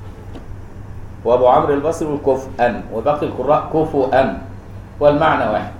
وابو 1.27 1.47
عمرو 1.47 1.73
البصري 1.73 2.19
كفءا 2.25 2.81
وباقي 2.93 3.25
القراء 3.25 3.69
كفؤا 3.73 4.37
والمعنى 4.99 5.51
واحد. 5.51 5.71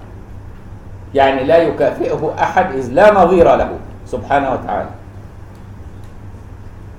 يعني 1.16 1.44
لا 1.44 1.58
يكافئه 1.58 2.34
أحد 2.40 2.76
إذ 2.76 2.92
لا 2.92 3.14
نظير 3.14 3.56
له 3.56 3.70
سبحانه 4.06 4.52
وتعالى. 4.54 4.90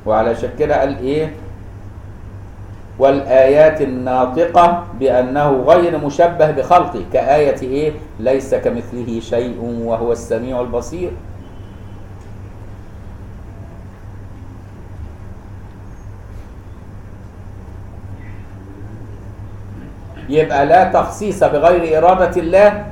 وعلى 0.06 0.36
كده 0.58 0.80
قال 0.80 0.98
إيه؟ 0.98 1.32
والآيات 2.98 3.80
الناطقة 3.82 4.84
بأنه 5.00 5.64
غير 5.68 5.98
مشبه 5.98 6.50
بخلقه 6.50 7.04
كآية 7.12 7.60
إيه؟ 7.62 7.92
ليس 8.20 8.54
كمثله 8.54 9.20
شيء 9.20 9.60
وهو 9.84 10.12
السميع 10.12 10.60
البصير. 10.60 11.10
يبقى 20.28 20.66
لا 20.66 20.92
تخصيص 20.92 21.44
بغير 21.44 21.98
إرادة 21.98 22.40
الله. 22.40 22.86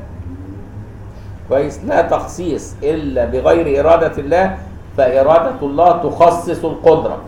كويس. 1.49 1.85
لا 1.85 2.03
تخصيص 2.03 2.75
إلا 2.83 3.25
بغير 3.25 3.81
إرادة 3.81 4.17
الله 4.19 4.57
فإرادة 4.97 5.61
الله 5.63 5.91
تخصص 6.03 6.65
القدرة 6.65 7.19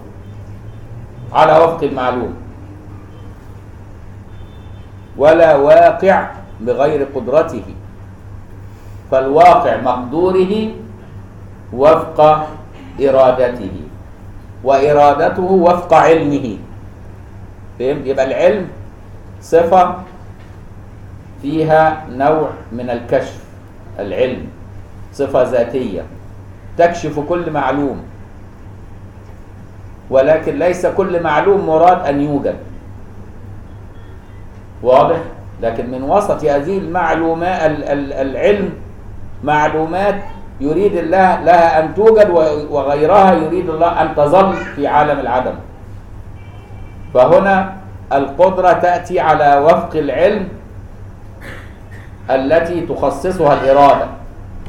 على 1.33 1.53
وفق 1.65 1.83
المعلوم. 1.83 2.35
ولا 5.17 5.57
واقع 5.57 6.17
بغير 6.61 7.07
قدرته. 7.15 7.65
فالواقع 9.11 9.77
مقدوره 9.77 10.55
وفق 11.73 12.19
إرادته 13.01 13.77
وإرادته 14.65 15.51
وفق 15.53 15.95
علمه. 15.95 16.57
فهمت؟ 17.79 18.07
يبقى 18.07 18.25
العلم 18.25 18.69
صفة 19.41 19.95
فيها 21.43 22.05
نوع 22.11 22.49
من 22.73 22.91
الكشف 22.91 23.39
العلم 23.99 24.47
صفة 25.13 25.43
ذاتية 25.43 26.03
تكشف 26.79 27.21
كل 27.21 27.51
معلوم. 27.51 28.03
ولكن 30.11 30.59
ليس 30.59 30.87
كل 30.87 31.23
معلوم 31.23 31.67
مراد 31.67 32.07
أن 32.07 32.21
يوجد. 32.21 32.57
واضح؟ 34.83 35.17
لكن 35.63 35.91
من 35.91 36.03
وسط 36.03 36.45
هذه 36.45 36.79
المعلومات 36.79 37.71
ال- 37.71 37.85
ال- 37.85 38.13
العلم 38.13 38.71
معلومات 39.45 40.15
يريد 40.61 40.95
الله 40.97 41.41
لها 41.41 41.85
أن 41.85 41.95
توجد 41.95 42.31
وغيرها 42.71 43.33
يريد 43.35 43.71
الله 43.71 44.03
أن 44.03 44.15
تظل 44.17 44.53
في 44.57 44.87
عالم 44.87 45.19
العدم. 45.21 45.55
فهنا 47.15 47.77
القدرة 48.13 48.73
تأتي 48.73 49.21
على 49.21 49.59
وفق 49.65 49.97
العلم 49.97 50.49
التي 52.31 52.81
تخصصها 52.81 53.55
الإرادة. 53.55 54.07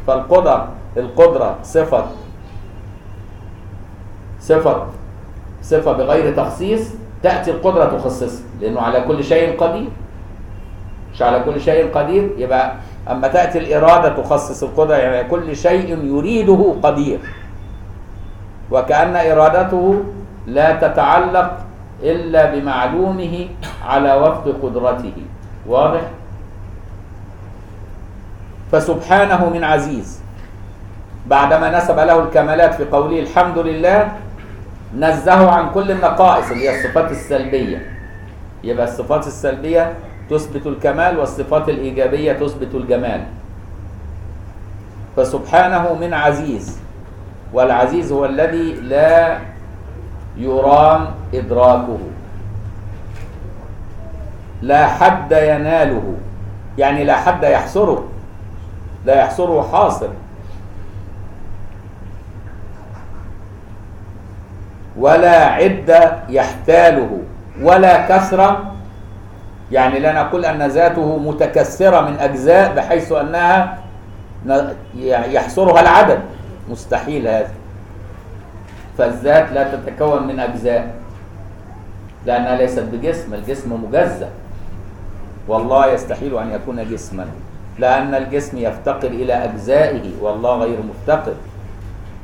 فالقدرة 0.07 0.67
القدرة 0.97 1.55
صفة 1.63 2.05
صفة 4.39 4.83
صفة 5.61 5.91
بغير 5.91 6.35
تخصيص 6.35 6.89
تأتي 7.23 7.51
القدرة 7.51 7.85
تخصصها 7.85 8.43
لأنه 8.61 8.81
على 8.81 9.01
كل 9.01 9.23
شيء 9.23 9.57
قدير. 9.59 9.89
مش 11.13 11.21
على 11.21 11.39
كل 11.39 11.61
شيء 11.61 11.91
قدير 11.93 12.29
يبقى 12.37 12.73
أما 13.09 13.27
تأتي 13.27 13.57
الإرادة 13.59 14.21
تخصص 14.21 14.63
القدرة 14.63 14.95
يعني 14.95 15.29
كل 15.29 15.55
شيء 15.55 15.97
يريده 16.03 16.75
قدير. 16.83 17.19
وكأن 18.71 19.15
إرادته 19.15 20.03
لا 20.47 20.87
تتعلق 20.87 21.57
إلا 22.03 22.55
بمعلومه 22.55 23.47
على 23.85 24.13
وفق 24.13 24.55
قدرته. 24.63 25.13
واضح؟ 25.67 26.01
فسبحانه 28.71 29.49
من 29.49 29.63
عزيز. 29.63 30.21
بعدما 31.27 31.77
نسب 31.77 31.99
له 31.99 32.19
الكمالات 32.23 32.73
في 32.73 32.85
قوله 32.85 33.19
الحمد 33.19 33.57
لله 33.57 34.11
نزهه 34.97 35.49
عن 35.51 35.69
كل 35.69 35.91
النقائص 35.91 36.51
اللي 36.51 36.69
هي 36.69 36.79
الصفات 36.79 37.11
السلبية. 37.11 37.85
يبقى 38.63 38.85
الصفات 38.85 39.27
السلبية 39.27 39.93
تثبت 40.29 40.67
الكمال 40.67 41.19
والصفات 41.19 41.69
الإيجابية 41.69 42.33
تثبت 42.33 42.75
الجمال. 42.75 43.23
فسبحانه 45.17 45.93
من 45.93 46.13
عزيز. 46.13 46.79
والعزيز 47.53 48.11
هو 48.11 48.25
الذي 48.25 48.73
لا 48.73 49.37
يرام 50.39 51.07
إدراكه. 51.33 51.99
لا 54.61 54.87
حد 54.87 55.31
يناله. 55.31 56.13
يعني 56.77 57.03
لا 57.03 57.15
حد 57.15 57.43
يحصره. 57.43 58.03
لا 59.05 59.15
يحصره 59.15 59.69
حاصر 59.71 60.09
ولا 64.97 65.45
عدة 65.45 66.19
يحتاله. 66.29 67.17
ولا 67.61 68.07
كثرة 68.07 68.73
يعني 69.71 69.99
لا 69.99 70.13
نقول 70.13 70.45
أن 70.45 70.67
ذاته 70.67 71.17
متكثرة 71.17 72.01
من 72.01 72.17
أجزاء 72.19 72.75
بحيث 72.75 73.11
أنها 73.11 73.77
يحصرها 75.05 75.81
العدد. 75.81 76.19
مستحيل 76.69 77.27
هذا. 77.27 77.58
فالذات 78.99 79.51
لا 79.55 79.63
تتكون 79.75 80.27
من 80.27 80.39
أجزاء 80.39 80.93
لأنها 82.25 82.55
ليست 82.55 82.83
بجسم 82.91 83.33
الجسم 83.33 83.83
مجزأ. 83.83 84.29
والله 85.47 85.93
يستحيل 85.93 86.37
أن 86.37 86.51
يكون 86.51 86.89
جسما 86.89 87.25
لأن 87.79 88.15
الجسم 88.15 88.57
يفتقر 88.57 89.07
إلى 89.07 89.33
أجزائه 89.33 90.03
والله 90.21 90.57
غير 90.57 90.77
مفتقر. 90.89 91.33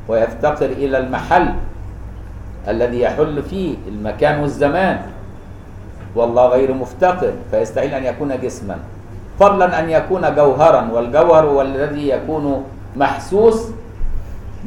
ويفتقر 0.08 0.66
إلى 0.66 0.98
المحل 0.98 1.48
الذي 2.68 3.02
يحل 3.02 3.44
فيه 3.44 3.76
المكان 3.88 4.40
والزمان 4.40 5.02
والله 6.16 6.46
غير 6.48 6.74
مفتقر 6.74 7.34
فيستحيل 7.52 7.94
أن 7.94 8.04
يكون 8.04 8.42
جسما. 8.42 8.78
فضلا 9.40 9.80
أن 9.80 9.90
يكون 9.90 10.36
جوهرا 10.36 10.90
والجوهر 10.92 11.46
هو 11.46 11.62
الذي 11.62 12.10
يكون 12.10 12.64
محسوس 12.96 13.68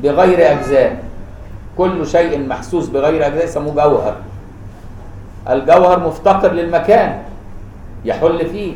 بغير 0.02 0.52
أجزاء. 0.52 1.07
كل 1.78 2.06
شيء 2.06 2.46
محسوس 2.48 2.88
بغير 2.88 3.26
أجزاء 3.26 3.44
يسموه 3.44 3.74
جوهر. 3.74 4.14
الجوهر 5.50 6.00
مفتقر 6.00 6.52
للمكان 6.52 7.18
يحل 8.04 8.46
فيه. 8.46 8.74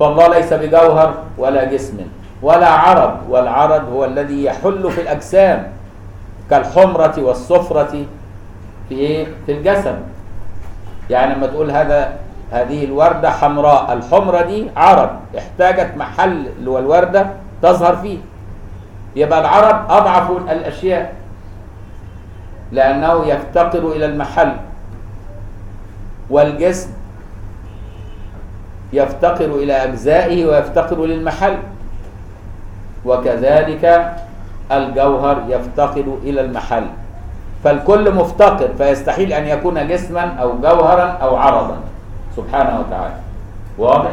فالله 0.00 0.28
ليس 0.28 0.52
بجوهر 0.52 1.14
ولا 1.38 1.64
جسم 1.64 1.96
ولا 2.42 2.68
عرض 2.68 3.16
والعرض 3.28 3.88
هو 3.92 4.04
الذي 4.04 4.44
يحل 4.44 4.90
في 4.90 5.00
الأجسام 5.00 5.66
كالحمرة 6.50 7.14
والصفرة 7.18 8.04
في 8.88 8.94
إيه 8.94 9.26
في 9.46 9.52
الجسد 9.52 9.98
يعني 11.10 11.34
لما 11.34 11.46
تقول 11.46 11.70
هذا 11.70 12.12
هذه 12.52 12.84
الوردة 12.84 13.30
حمراء 13.30 13.92
الحمرة 13.92 14.42
دي 14.42 14.70
عرض 14.76 15.10
احتاجت 15.38 15.96
محل 15.96 16.46
اللي 16.58 16.70
هو 16.70 16.78
الوردة 16.78 17.26
تظهر 17.62 17.96
فيه. 17.96 18.18
يبقى 19.16 19.40
العرض 19.40 19.90
أضعف 19.92 20.30
الأشياء. 20.30 21.12
لأنه 22.72 23.26
يفتقر 23.26 23.92
إلى 23.92 24.04
المحل. 24.06 24.52
والجسم 26.30 26.90
يفتقر 28.92 29.44
إلى 29.44 29.72
أجزائه 29.72 30.46
ويفتقر 30.46 31.04
للمحل. 31.06 31.56
وكذلك 33.04 34.14
الجوهر 34.72 35.42
يفتقر 35.48 36.18
إلى 36.22 36.40
المحل. 36.40 36.86
فالكل 37.64 38.14
مفتقر 38.14 38.68
فيستحيل 38.78 39.32
أن 39.32 39.46
يكون 39.46 39.88
جسما 39.88 40.20
أو 40.20 40.58
جوهرا 40.58 41.04
أو 41.04 41.36
عرضا. 41.36 41.76
سبحانه 42.36 42.80
وتعالى. 42.80 43.14
واضح؟ 43.78 44.10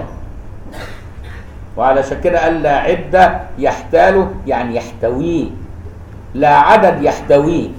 وعلى 1.77 2.03
كده 2.23 2.43
قال 2.43 2.63
لا 2.63 2.77
عدة 2.77 3.39
يحتاله 3.59 4.31
يعني 4.47 4.75
يحتويه. 4.75 5.45
لا 6.33 6.55
عدد 6.55 7.03
يحتويه. 7.03 7.69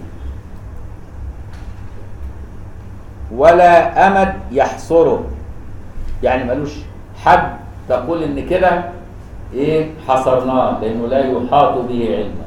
ولا 3.35 4.07
أمد 4.07 4.35
يحصره. 4.53 5.25
يعني 6.23 6.45
ملوش 6.45 6.73
حد 7.25 7.57
تقول 7.89 8.23
إن 8.23 8.49
كده 8.49 8.85
إيه 9.55 9.91
حصرناه 10.09 10.81
لأنه 10.81 11.07
لا 11.07 11.19
يحاط 11.19 11.79
به 11.79 12.17
علما. 12.17 12.47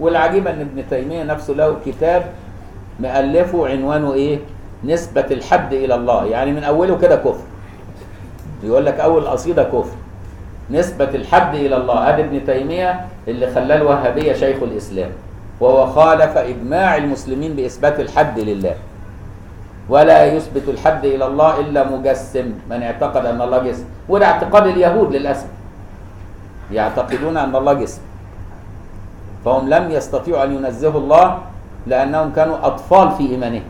والعجيب 0.00 0.46
إن 0.46 0.60
ابن 0.60 0.84
تيمية 0.90 1.22
نفسه 1.22 1.54
له 1.54 1.76
كتاب 1.86 2.24
مؤلفه 3.00 3.68
عنوانه 3.68 4.12
إيه؟ 4.14 4.38
نسبة 4.84 5.26
الحد 5.30 5.72
إلى 5.72 5.94
الله. 5.94 6.24
يعني 6.24 6.52
من 6.52 6.64
أوله 6.64 6.98
كده 6.98 7.16
كفر. 7.16 7.44
يقول 8.62 8.86
لك 8.86 9.00
أول 9.00 9.26
قصيدة 9.26 9.64
كفر. 9.64 9.96
نسبة 10.70 11.04
الحد 11.14 11.54
إلى 11.54 11.76
الله. 11.76 12.08
أدي 12.08 12.22
ابن 12.22 12.46
تيمية 12.46 13.06
اللي 13.28 13.46
خلاه 13.46 13.76
الوهابية 13.76 14.32
شيخ 14.32 14.62
الإسلام. 14.62 15.10
وهو 15.60 15.86
خالف 15.86 16.36
إجماع 16.36 16.96
المسلمين 16.96 17.56
بإثبات 17.56 18.00
الحد 18.00 18.38
لله. 18.38 18.74
ولا 19.90 20.24
يثبت 20.30 20.68
الحد 20.68 21.04
إلى 21.04 21.26
الله 21.26 21.60
إلا 21.60 21.90
مجسم. 21.90 22.46
من 22.70 22.82
اعتقد 22.82 23.26
أن 23.26 23.42
الله 23.42 23.58
جسم. 23.58 23.84
وده 24.06 24.26
اعتقاد 24.26 24.66
اليهود 24.66 25.10
للأسف. 25.10 25.50
يعتقدون 26.70 27.36
أن 27.36 27.50
الله 27.50 27.72
جسم. 27.72 28.02
فهم 29.44 29.66
لم 29.66 29.90
يستطيعوا 29.90 30.44
أن 30.44 30.50
ينزهوا 30.54 31.00
الله 31.00 31.26
لأنهم 31.86 32.32
كانوا 32.32 32.56
أطفال 32.62 33.10
في 33.18 33.34
إيمانهم. 33.34 33.66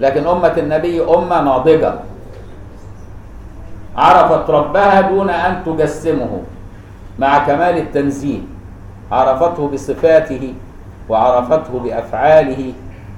لكن 0.00 0.26
أمة 0.26 0.54
النبي 0.56 1.02
أمة 1.02 1.42
ناضجة. 1.42 1.94
عرفت 3.96 4.50
ربها 4.50 5.00
دون 5.00 5.30
أن 5.30 5.64
تجسمه 5.66 6.32
مع 7.18 7.38
كمال 7.46 7.76
التنزيه. 7.78 8.40
عرفته 9.12 9.68
بصفاته 9.68 10.54
وعرفته 11.08 11.74
بأفعاله 11.78 12.72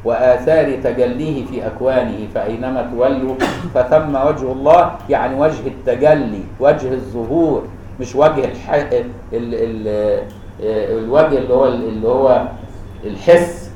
وآثار 0.05 0.77
تجليه 0.85 1.47
في 1.47 1.67
أكوانه 1.67 2.29
فأينما 2.35 2.91
تولوا 2.95 3.35
فثم 3.75 4.15
وجه 4.15 4.53
الله 4.53 4.93
يعني 5.11 5.41
وجه 5.41 5.67
التجلي 5.67 6.43
وجه 6.61 6.93
الظهور 6.93 7.63
مش 8.01 8.17
وجه 8.17 8.45
الح... 8.45 8.71
ال... 8.75 9.11
ال... 9.33 10.23
الوجه 10.63 11.39
اللي 11.39 11.55
هو 11.55 11.67
اللي 11.67 12.09
هو 12.09 12.43
الحس 13.05 13.71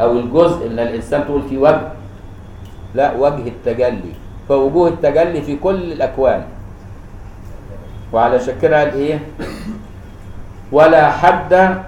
أو 0.00 0.12
الجزء 0.12 0.68
من 0.68 0.78
الإنسان 0.78 1.24
تقول 1.24 1.42
فيه 1.42 1.58
وجه. 1.58 1.88
لا 2.94 3.16
وجه 3.16 3.48
التجلي. 3.48 4.12
فوجوه 4.48 4.88
التجلي 4.88 5.42
في 5.42 5.56
كل 5.56 5.92
الأكوان. 5.92 6.42
وعلى 8.12 8.40
شكلها 8.40 8.84
قال 8.84 8.94
إيه؟ 8.94 9.18
ولا 10.72 11.10
حد 11.10 11.78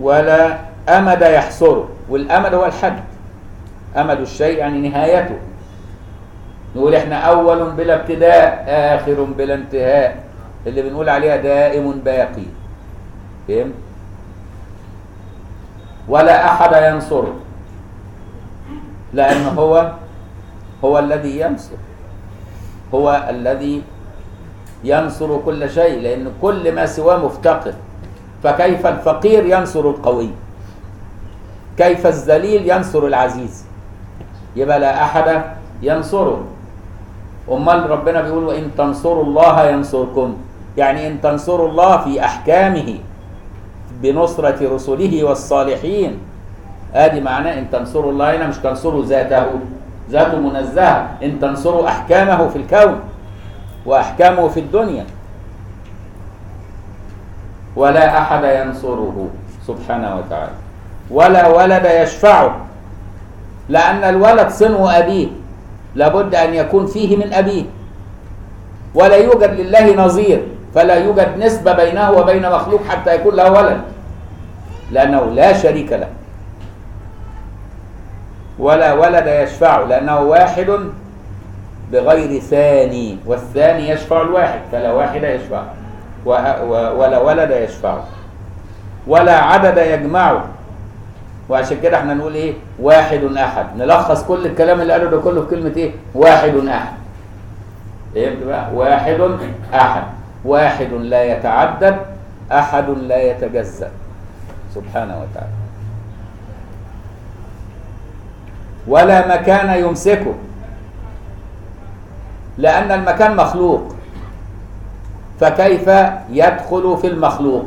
ولا 0.00 0.58
أمد 0.88 1.22
يحصره 1.22 1.88
والأمد 2.08 2.54
هو 2.54 2.66
الحد. 2.66 2.98
أمد 3.96 4.20
الشيء 4.20 4.58
يعني 4.58 4.88
نهايته. 4.88 5.38
نقول 6.76 6.94
إحنا 6.94 7.16
أول 7.16 7.70
بلا 7.70 7.94
ابتداء 7.94 8.64
آخر 8.68 9.22
بلا 9.22 9.54
انتهاء. 9.54 10.24
اللي 10.66 10.82
بنقول 10.82 11.08
عليها 11.08 11.36
دائم 11.36 11.92
باقي. 11.92 12.48
فهم؟ 13.48 13.72
ولا 16.08 16.44
أحد 16.44 16.94
ينصره. 16.94 17.34
لأن 19.12 19.44
هو 19.44 19.92
هو 20.84 20.98
الذي 20.98 21.40
ينصر. 21.40 21.76
هو 22.94 23.26
الذي 23.30 23.82
ينصر 24.84 25.38
كل 25.38 25.70
شيء 25.70 26.00
لأن 26.00 26.32
كل 26.42 26.74
ما 26.74 26.86
سواه 26.86 27.24
مفتقر. 27.24 27.74
فكيف 28.42 28.86
الفقير 28.86 29.46
ينصر 29.46 29.80
القوي؟ 29.80 30.30
كيف 31.78 32.06
الذليل 32.06 32.70
ينصر 32.70 33.06
العزيز؟ 33.06 33.64
يبقى 34.56 34.80
لا 34.80 35.02
أحد 35.02 35.42
ينصره. 35.82 36.44
أمال 37.50 37.90
ربنا 37.90 38.20
بيقول 38.20 38.44
وإن 38.44 38.70
تنصروا 38.78 39.24
الله 39.24 39.64
ينصركم. 39.70 40.36
يعني 40.76 41.06
إن 41.06 41.20
تنصروا 41.20 41.68
الله 41.68 41.96
في 41.98 42.24
أحكامه 42.24 42.98
بنصرة 44.02 44.74
رسله 44.74 45.24
والصالحين. 45.24 46.18
آدي 46.94 47.20
معناه 47.20 47.58
إن 47.58 47.70
تنصروا 47.70 48.12
الله 48.12 48.36
هنا 48.36 48.46
مش 48.46 48.58
تنصروا 48.58 49.04
ذاته 49.04 49.46
ذاته 50.10 50.38
منزهة. 50.38 51.08
إن 51.22 51.40
تنصروا 51.40 51.88
أحكامه 51.88 52.48
في 52.48 52.56
الكون 52.56 53.00
وأحكامه 53.86 54.48
في 54.48 54.60
الدنيا. 54.60 55.06
ولا 57.76 58.18
أحد 58.18 58.44
ينصره. 58.44 59.28
سبحانه 59.66 60.16
وتعالى. 60.16 60.67
ولا 61.10 61.48
ولد 61.48 61.84
يشفعه. 61.84 62.56
لأن 63.68 64.04
الولد 64.04 64.48
صنو 64.48 64.88
أبيه. 64.88 65.28
لابد 65.94 66.34
أن 66.34 66.54
يكون 66.54 66.86
فيه 66.86 67.16
من 67.16 67.32
أبيه. 67.32 67.64
ولا 68.94 69.16
يوجد 69.16 69.50
لله 69.60 69.94
نظير. 69.94 70.42
فلا 70.74 70.94
يوجد 70.94 71.38
نسبة 71.38 71.72
بينه 71.72 72.10
وبين 72.10 72.50
مخلوق 72.50 72.80
حتى 72.88 73.14
يكون 73.14 73.34
له 73.34 73.52
ولد. 73.52 73.80
لأنه 74.90 75.24
لا 75.24 75.52
شريك 75.52 75.92
له. 75.92 76.08
ولا 78.58 78.92
ولد 78.92 79.26
يشفعه. 79.26 79.84
لأنه 79.84 80.20
واحد 80.20 80.70
بغير 81.92 82.40
ثاني. 82.40 83.18
والثاني 83.26 83.88
يشفع 83.88 84.22
الواحد. 84.22 84.60
فلا 84.72 84.92
واحد 84.92 85.22
يشفع. 85.22 85.62
ولا 86.96 87.18
ولد 87.18 87.50
يشفعه. 87.50 88.04
ولا 89.06 89.36
عدد 89.36 89.76
يجمعه. 89.76 90.44
وعشان 91.48 91.80
كده 91.80 91.98
إحنا 91.98 92.14
نقول 92.14 92.34
إيه؟ 92.34 92.54
واحد 92.80 93.24
أحد. 93.24 93.66
نلخص 93.76 94.24
كل 94.24 94.46
الكلام 94.46 94.80
اللي 94.80 94.92
قاله 94.92 95.10
ده 95.10 95.20
كله 95.20 95.42
في 95.42 95.50
كلمة 95.50 95.72
إيه؟ 95.76 95.92
واحد 96.14 96.54
أحد. 96.68 96.92
فهمت 98.14 98.42
بقى؟ 98.42 98.74
واحد 98.74 99.20
أحد. 99.74 100.02
واحد 100.44 100.92
لا 100.92 101.24
يتعدد 101.24 101.96
أحد 102.52 102.90
لا 102.90 103.22
يتجزأ. 103.22 103.90
سبحانه 104.74 105.14
وتعالى. 105.22 105.52
ولا 108.88 109.36
مكان 109.40 109.84
يمسكه. 109.84 110.34
لأن 112.58 112.92
المكان 112.92 113.36
مخلوق. 113.36 113.94
فكيف 115.40 115.88
يدخل 116.30 116.98
في 117.00 117.06
المخلوق؟ 117.06 117.66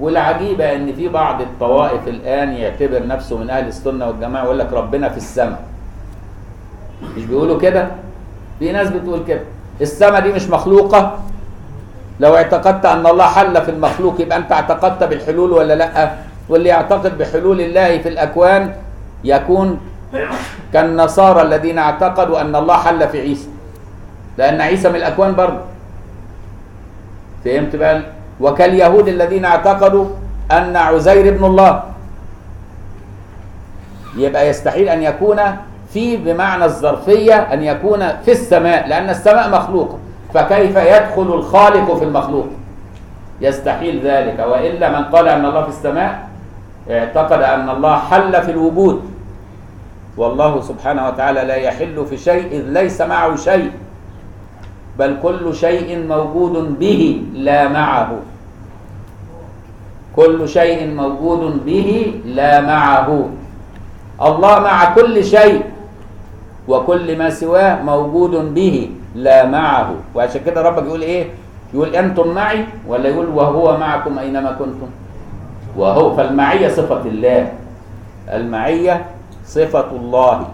والعجيبة 0.00 0.74
أن 0.74 0.92
في 0.92 1.08
بعض 1.08 1.40
الطوائف 1.40 2.08
الآن 2.08 2.52
يعتبر 2.52 3.06
نفسه 3.06 3.38
من 3.38 3.50
أهل 3.50 3.68
السنة 3.68 4.06
والجماعة 4.06 4.42
ويقول 4.42 4.58
لك 4.58 4.72
ربنا 4.72 5.08
في 5.08 5.16
السماء. 5.16 5.60
مش 7.16 7.24
بيقولوا 7.24 7.60
كده؟ 7.60 7.88
في 8.58 8.72
ناس 8.72 8.88
بتقول 8.88 9.24
كده. 9.28 9.40
السماء 9.80 10.20
دي 10.20 10.32
مش 10.32 10.48
مخلوقة؟ 10.48 11.18
لو 12.20 12.36
اعتقدت 12.36 12.84
أن 12.86 13.06
الله 13.06 13.24
حل 13.26 13.62
في 13.62 13.70
المخلوق 13.70 14.20
يبقى 14.20 14.38
أنت 14.38 14.52
اعتقدت 14.52 15.04
بالحلول 15.04 15.52
ولا 15.52 15.74
لأ؟ 15.74 16.12
واللي 16.48 16.68
يعتقد 16.68 17.18
بحلول 17.18 17.60
الله 17.60 17.98
في 17.98 18.08
الأكوان 18.08 18.74
يكون 19.24 19.80
كالنصارى 20.72 21.42
الذين 21.42 21.78
اعتقدوا 21.78 22.40
أن 22.40 22.56
الله 22.56 22.76
حل 22.76 23.08
في 23.08 23.20
عيسى. 23.20 23.48
لأن 24.38 24.60
عيسى 24.60 24.88
من 24.88 24.96
الأكوان 24.96 25.34
برضه. 25.34 25.60
فهمت 27.44 27.76
بقى؟ 27.76 28.02
وكاليهود 28.40 29.08
الذين 29.08 29.44
اعتقدوا 29.44 30.06
أن 30.52 30.76
عزير 30.76 31.28
ابن 31.28 31.44
الله. 31.44 31.82
يبقى 34.16 34.48
يستحيل 34.48 34.88
أن 34.88 35.02
يكون 35.02 35.40
في 35.92 36.16
بمعنى 36.16 36.64
الظرفية 36.64 37.34
أن 37.34 37.62
يكون 37.62 38.08
في 38.24 38.32
السماء 38.32 38.88
لأن 38.88 39.10
السماء 39.10 39.50
مخلوقة 39.50 39.98
فكيف 40.34 40.76
يدخل 40.76 41.22
الخالق 41.22 41.94
في 41.94 42.04
المخلوق؟ 42.04 42.46
يستحيل 43.40 44.00
ذلك. 44.06 44.46
وإلا 44.48 44.98
من 44.98 45.04
قال 45.04 45.28
أن 45.28 45.44
الله 45.44 45.62
في 45.62 45.68
السماء 45.68 46.28
اعتقد 46.90 47.42
أن 47.42 47.70
الله 47.70 47.98
حل 47.98 48.42
في 48.42 48.50
الوجود. 48.50 49.02
والله 50.16 50.60
سبحانه 50.60 51.08
وتعالى 51.08 51.44
لا 51.44 51.54
يحل 51.54 52.06
في 52.10 52.16
شيء 52.16 52.46
إذ 52.46 52.62
ليس 52.62 53.00
معه 53.00 53.36
شيء. 53.36 53.70
بل 54.98 55.16
كل 55.22 55.54
شيء 55.54 56.06
موجود 56.08 56.78
به 56.78 57.22
لا 57.34 57.68
معه. 57.68 58.10
كل 60.16 60.48
شيء 60.48 60.88
موجود 60.94 61.64
به 61.66 62.20
لا 62.24 62.60
معه. 62.60 63.28
الله 64.22 64.54
مع 64.60 64.94
كل 64.94 65.24
شيء 65.24 65.62
وكل 66.68 67.18
ما 67.18 67.30
سواه 67.30 67.82
موجود 67.82 68.54
به 68.54 68.90
لا 69.14 69.46
معه. 69.46 69.94
وعشان 70.14 70.40
كده 70.46 70.62
ربك 70.62 70.84
يقول 70.86 71.02
إيه؟ 71.02 71.24
يقول 71.74 71.96
أنتم 71.96 72.28
معي 72.28 72.64
ولا 72.88 73.08
يقول 73.08 73.28
وهو 73.28 73.76
معكم 73.76 74.18
أينما 74.18 74.52
كنتم؟ 74.52 74.88
وهو 75.76 76.16
فالمعية 76.16 76.68
صفة 76.68 77.02
الله. 77.04 77.52
المعية 78.32 79.04
صفة 79.46 79.90
الله 79.92 80.48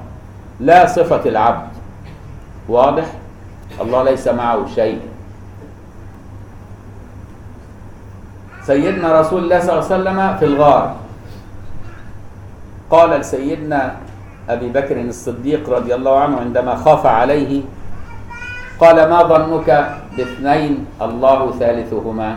لا 0.60 0.86
صفة 0.86 1.22
العبد. 1.26 1.68
واضح؟ 2.68 3.21
الله 3.82 4.02
ليس 4.02 4.28
معه 4.28 4.66
شيء. 4.74 5.00
سيدنا 8.62 9.20
رسول 9.20 9.44
الله 9.44 9.58
صلى 9.60 9.72
الله 9.72 9.84
عليه 9.84 9.94
وسلم 9.94 10.18
في 10.38 10.44
الغار. 10.44 10.84
قال 12.90 13.10
لسيدنا 13.10 13.96
أبي 14.48 14.68
بكر 14.68 15.00
الصديق 15.00 15.70
رضي 15.70 15.94
الله 15.94 16.14
عنه 16.20 16.36
عندما 16.40 16.74
خاف 16.76 17.06
عليه 17.06 17.62
قال 18.80 18.96
ما 19.10 19.22
ظنك 19.22 19.68
باثنين 20.16 20.86
الله 21.02 21.40
ثالثهما؟ 21.58 22.30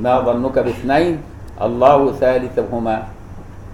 ما 0.00 0.14
ظنك 0.20 0.56
باثنين 0.58 1.14
الله 1.62 2.12
ثالثهما؟ 2.12 2.96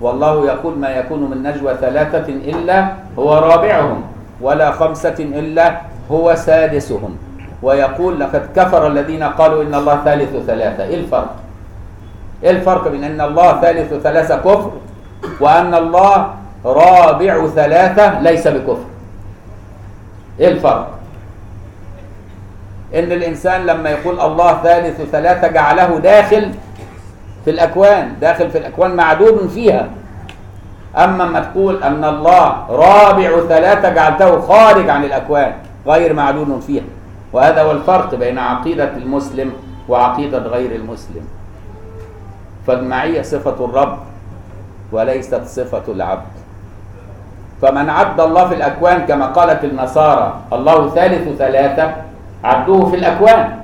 والله 0.00 0.34
يقول 0.46 0.74
ما 0.78 0.88
يكون 0.88 1.30
من 1.30 1.42
نجوى 1.42 1.74
ثلاثة 1.74 2.28
إلا 2.28 2.78
هو 3.18 3.28
رابعهم. 3.38 4.02
ولا 4.40 4.72
خمسة 4.72 5.14
إلا 5.18 5.80
هو 6.10 6.34
سادسهم 6.34 7.16
ويقول 7.62 8.20
لقد 8.20 8.42
كفر 8.56 8.86
الذين 8.86 9.22
قالوا 9.22 9.62
إن 9.62 9.74
الله 9.74 10.00
ثالث 10.04 10.46
ثلاثة 10.46 10.84
إيه 10.84 10.94
الفرق؟ 11.00 11.34
إيه 12.44 12.50
الفرق 12.50 12.88
بين 12.88 13.04
أن 13.04 13.20
الله 13.20 13.60
ثالث 13.60 13.94
ثلاثة 13.94 14.36
كفر 14.36 14.72
وأن 15.40 15.74
الله 15.74 16.34
رابع 16.64 17.46
ثلاثة 17.46 18.20
ليس 18.20 18.48
بكفر 18.48 18.84
إيه 20.40 20.48
الفرق؟ 20.48 20.90
إن 22.94 23.12
الإنسان 23.12 23.66
لما 23.66 23.90
يقول 23.90 24.20
الله 24.20 24.62
ثالث 24.62 25.00
ثلاثة 25.12 25.48
جعله 25.48 25.98
داخل 25.98 26.50
في 27.44 27.50
الأكوان 27.50 28.12
داخل 28.20 28.50
في 28.50 28.58
الأكوان 28.58 28.96
معدود 28.96 29.48
فيها 29.48 29.88
أما 30.96 31.24
ما 31.24 31.40
تقول 31.40 31.82
أن 31.82 32.04
الله 32.04 32.66
رابع 32.70 33.30
ثلاثة 33.48 33.88
جعلته 33.88 34.40
خارج 34.40 34.90
عن 34.90 35.04
الأكوان 35.04 35.52
غير 35.86 36.14
معدود 36.14 36.60
فيها. 36.66 36.84
وهذا 37.32 37.62
هو 37.62 37.70
الفرق 37.70 38.14
بين 38.14 38.38
عقيدة 38.38 38.96
المسلم 38.96 39.52
وعقيدة 39.88 40.38
غير 40.38 40.72
المسلم. 40.74 41.24
فالمعية 42.66 43.22
صفة 43.22 43.64
الرب 43.64 43.98
وليست 44.92 45.42
صفة 45.44 45.82
العبد. 45.88 46.32
فمن 47.62 47.90
عد 47.90 48.20
الله 48.20 48.48
في 48.48 48.54
الأكوان 48.54 49.06
كما 49.06 49.26
قالت 49.26 49.64
النصارى 49.64 50.34
الله 50.52 50.88
ثالث 50.88 51.38
ثلاثة 51.38 51.92
عدوه 52.44 52.90
في 52.90 52.96
الأكوان. 52.96 53.58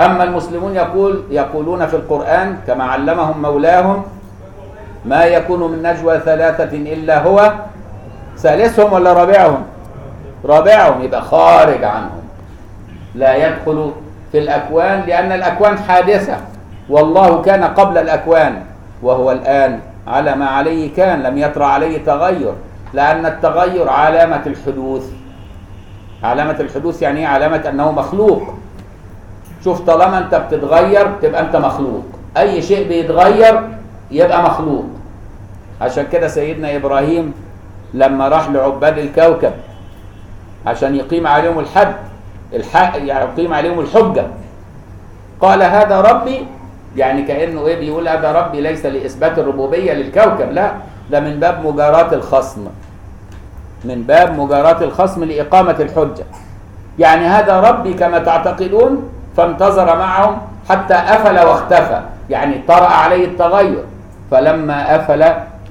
أما 0.00 0.24
المسلمون 0.24 0.74
يقول 0.74 1.22
يقولون 1.30 1.86
في 1.86 1.96
القرآن 1.96 2.56
كما 2.66 2.84
علمهم 2.84 3.42
مولاهم 3.42 4.02
ما 5.04 5.24
يكون 5.24 5.72
من 5.72 5.82
نجوى 5.82 6.18
ثلاثة 6.18 6.76
إلا 6.76 7.22
هو 7.22 7.52
ثالثهم 8.38 8.92
ولا 8.92 9.12
رابعهم؟ 9.12 9.62
رابعهم 10.44 11.02
يبقى 11.02 11.22
خارج 11.22 11.84
عنهم. 11.84 12.22
لا 13.14 13.34
يدخل 13.36 13.92
في 14.32 14.38
الأكوان 14.38 15.02
لأن 15.06 15.32
الأكوان 15.32 15.78
حادثة. 15.78 16.36
والله 16.88 17.42
كان 17.42 17.64
قبل 17.64 17.98
الأكوان 17.98 18.62
وهو 19.02 19.32
الآن 19.32 19.80
على 20.06 20.34
ما 20.34 20.46
عليه 20.46 20.94
كان 20.94 21.22
لم 21.22 21.38
يطرأ 21.38 21.66
عليه 21.66 22.04
تغير. 22.04 22.52
لأن 22.94 23.26
التغير 23.26 23.88
علامة 23.88 24.42
الحدوث. 24.46 25.10
علامة 26.22 26.56
الحدوث 26.60 27.02
يعني 27.02 27.20
إيه؟ 27.20 27.26
علامة 27.26 27.68
أنه 27.68 27.92
مخلوق. 27.92 28.42
شوف 29.64 29.80
طالما 29.80 30.18
أنت 30.18 30.34
بتتغير 30.34 31.06
تبقى 31.22 31.40
أنت 31.40 31.56
مخلوق. 31.56 32.04
أي 32.36 32.62
شيء 32.62 32.88
بيتغير 32.88 33.60
يبقى 34.10 34.42
مخلوق. 34.42 34.84
عشان 35.80 36.06
كده 36.12 36.28
سيدنا 36.28 36.76
إبراهيم 36.76 37.34
لما 37.94 38.28
راح 38.28 38.48
لعباد 38.48 38.98
الكوكب 38.98 39.52
عشان 40.66 40.94
يقيم 40.94 41.26
عليهم 41.26 41.58
الحد 41.58 41.94
الحق 42.54 42.96
يعني 42.96 43.24
يقيم 43.24 43.54
عليهم 43.54 43.80
الحجة. 43.80 44.26
قال 45.40 45.62
هذا 45.62 46.00
ربي 46.00 46.46
يعني 46.96 47.22
كأنه 47.22 47.66
إيه 47.66 47.80
بيقول 47.80 48.08
هذا 48.08 48.32
ربي 48.32 48.60
ليس 48.60 48.86
لإثبات 48.86 49.38
الربوبية 49.38 49.92
للكوكب 49.92 50.52
لا 50.52 50.72
ده 51.10 51.20
من 51.20 51.40
باب 51.40 51.66
مجاراة 51.66 52.14
الخصم. 52.14 52.66
من 53.84 54.02
باب 54.02 54.38
مجاراة 54.38 54.82
الخصم 54.84 55.24
لإقامة 55.24 55.76
الحجة. 55.80 56.24
يعني 56.98 57.26
هذا 57.26 57.60
ربي 57.60 57.94
كما 57.94 58.18
تعتقدون 58.18 59.08
فانتظر 59.36 59.96
معهم 59.96 60.38
حتى 60.68 60.94
أفل 60.94 61.38
واختفى. 61.46 62.00
يعني 62.30 62.60
طرأ 62.68 62.86
عليه 62.86 63.24
التغير. 63.24 63.84
فلما 64.30 64.96
أفل 64.96 65.24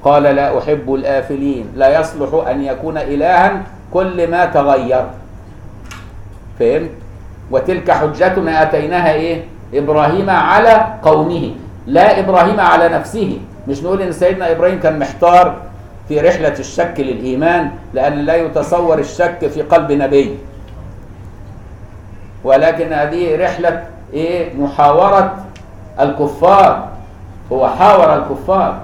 قال 0.04 0.24
لا 0.24 0.58
أحب 0.58 0.94
الآفلين. 0.94 1.66
لا 1.76 2.00
يصلح 2.00 2.48
أن 2.50 2.64
يكون 2.64 2.98
إلها 2.98 3.64
كل 3.94 4.32
ما 4.32 4.46
تغير. 4.46 5.06
فهمت؟ 6.60 6.90
وتلك 7.52 7.92
حجتنا 7.92 8.64
أتيناها 8.64 9.14
إيه؟ 9.14 9.44
إبراهيم 9.74 10.30
على 10.30 10.86
قومه. 11.04 11.56
لا 11.88 12.20
إبراهيم 12.20 12.60
على 12.60 12.90
نفسه. 12.90 13.40
مش 13.68 13.84
نقول 13.84 14.02
إن 14.02 14.12
سيدنا 14.12 14.52
إبراهيم 14.52 14.80
كان 14.80 15.00
محتار 15.00 15.56
في 16.08 16.20
رحلة 16.20 16.60
الشك 16.60 16.94
للإيمان 16.98 17.72
لأن 17.94 18.14
لا 18.14 18.36
يتصور 18.36 19.00
الشك 19.00 19.48
في 19.48 19.62
قلب 19.62 19.92
نبي. 19.92 20.38
ولكن 22.44 22.94
هذه 22.94 23.44
رحلة 23.46 23.84
إيه؟ 24.14 24.54
محاورة 24.54 25.46
الكفار. 26.00 26.93
هو 27.52 27.68
حاور 27.68 28.14
الكفار. 28.14 28.78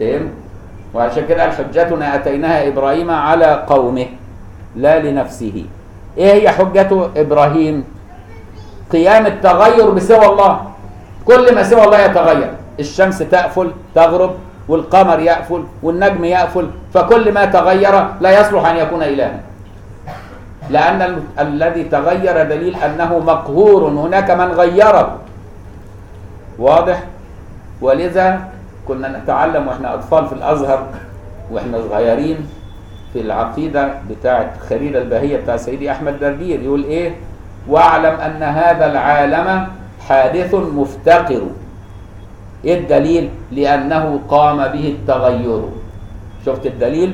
فهم 0.00 0.30
وعشان 0.94 1.26
كده 1.26 1.50
حجتنا 1.50 2.14
أتيناها 2.14 2.68
إبراهيم 2.68 3.10
على 3.10 3.64
قومه 3.66 4.06
لا 4.76 4.98
لنفسه. 4.98 5.64
إيه 6.18 6.32
هي 6.32 6.50
حجة 6.50 6.90
إبراهيم؟ 7.16 7.84
قيام 8.92 9.26
التغير 9.26 9.90
بسوى 9.90 10.26
الله. 10.26 10.60
كل 11.26 11.54
ما 11.54 11.62
سوى 11.62 11.84
الله 11.84 11.98
يتغير. 12.00 12.50
الشمس 12.80 13.18
تأفل 13.18 13.70
تغرب 13.94 14.34
والقمر 14.68 15.18
يأفل 15.20 15.64
والنجم 15.82 16.24
يأفل 16.24 16.66
فكل 16.94 17.32
ما 17.32 17.44
تغير 17.44 18.06
لا 18.20 18.40
يصلح 18.40 18.66
أن 18.66 18.76
يكون 18.76 19.02
إلها. 19.02 19.40
لأن 20.70 21.02
ال- 21.02 21.22
الذي 21.38 21.84
تغير 21.84 22.44
دليل 22.44 22.76
أنه 22.76 23.18
مقهور. 23.18 23.88
هناك 23.88 24.30
من 24.30 24.52
غيره. 24.52 25.18
واضح؟ 26.58 27.02
ولذا 27.80 28.40
كنا 28.88 29.18
نتعلم 29.18 29.68
وإحنا 29.68 29.94
أطفال 29.94 30.26
في 30.26 30.32
الأزهر 30.32 30.86
وإحنا 31.50 31.78
صغيرين 31.88 32.36
في 33.12 33.20
العقيدة 33.20 33.88
بتاعة 34.10 34.50
خليل 34.68 34.96
البهية 34.96 35.36
بتاع 35.36 35.56
سيدي 35.56 35.90
أحمد 35.90 36.20
دردير 36.20 36.62
يقول 36.62 36.84
إيه؟ 36.84 37.16
واعلم 37.68 38.20
أن 38.20 38.42
هذا 38.42 38.86
العالم 38.86 39.68
حادث 40.08 40.54
مفتقر. 40.54 41.42
إيه 42.64 42.78
الدليل؟ 42.80 43.30
لأنه 43.52 44.20
قام 44.28 44.56
به 44.56 44.88
التغير. 44.98 45.62
شفت 46.46 46.66
الدليل؟ 46.66 47.12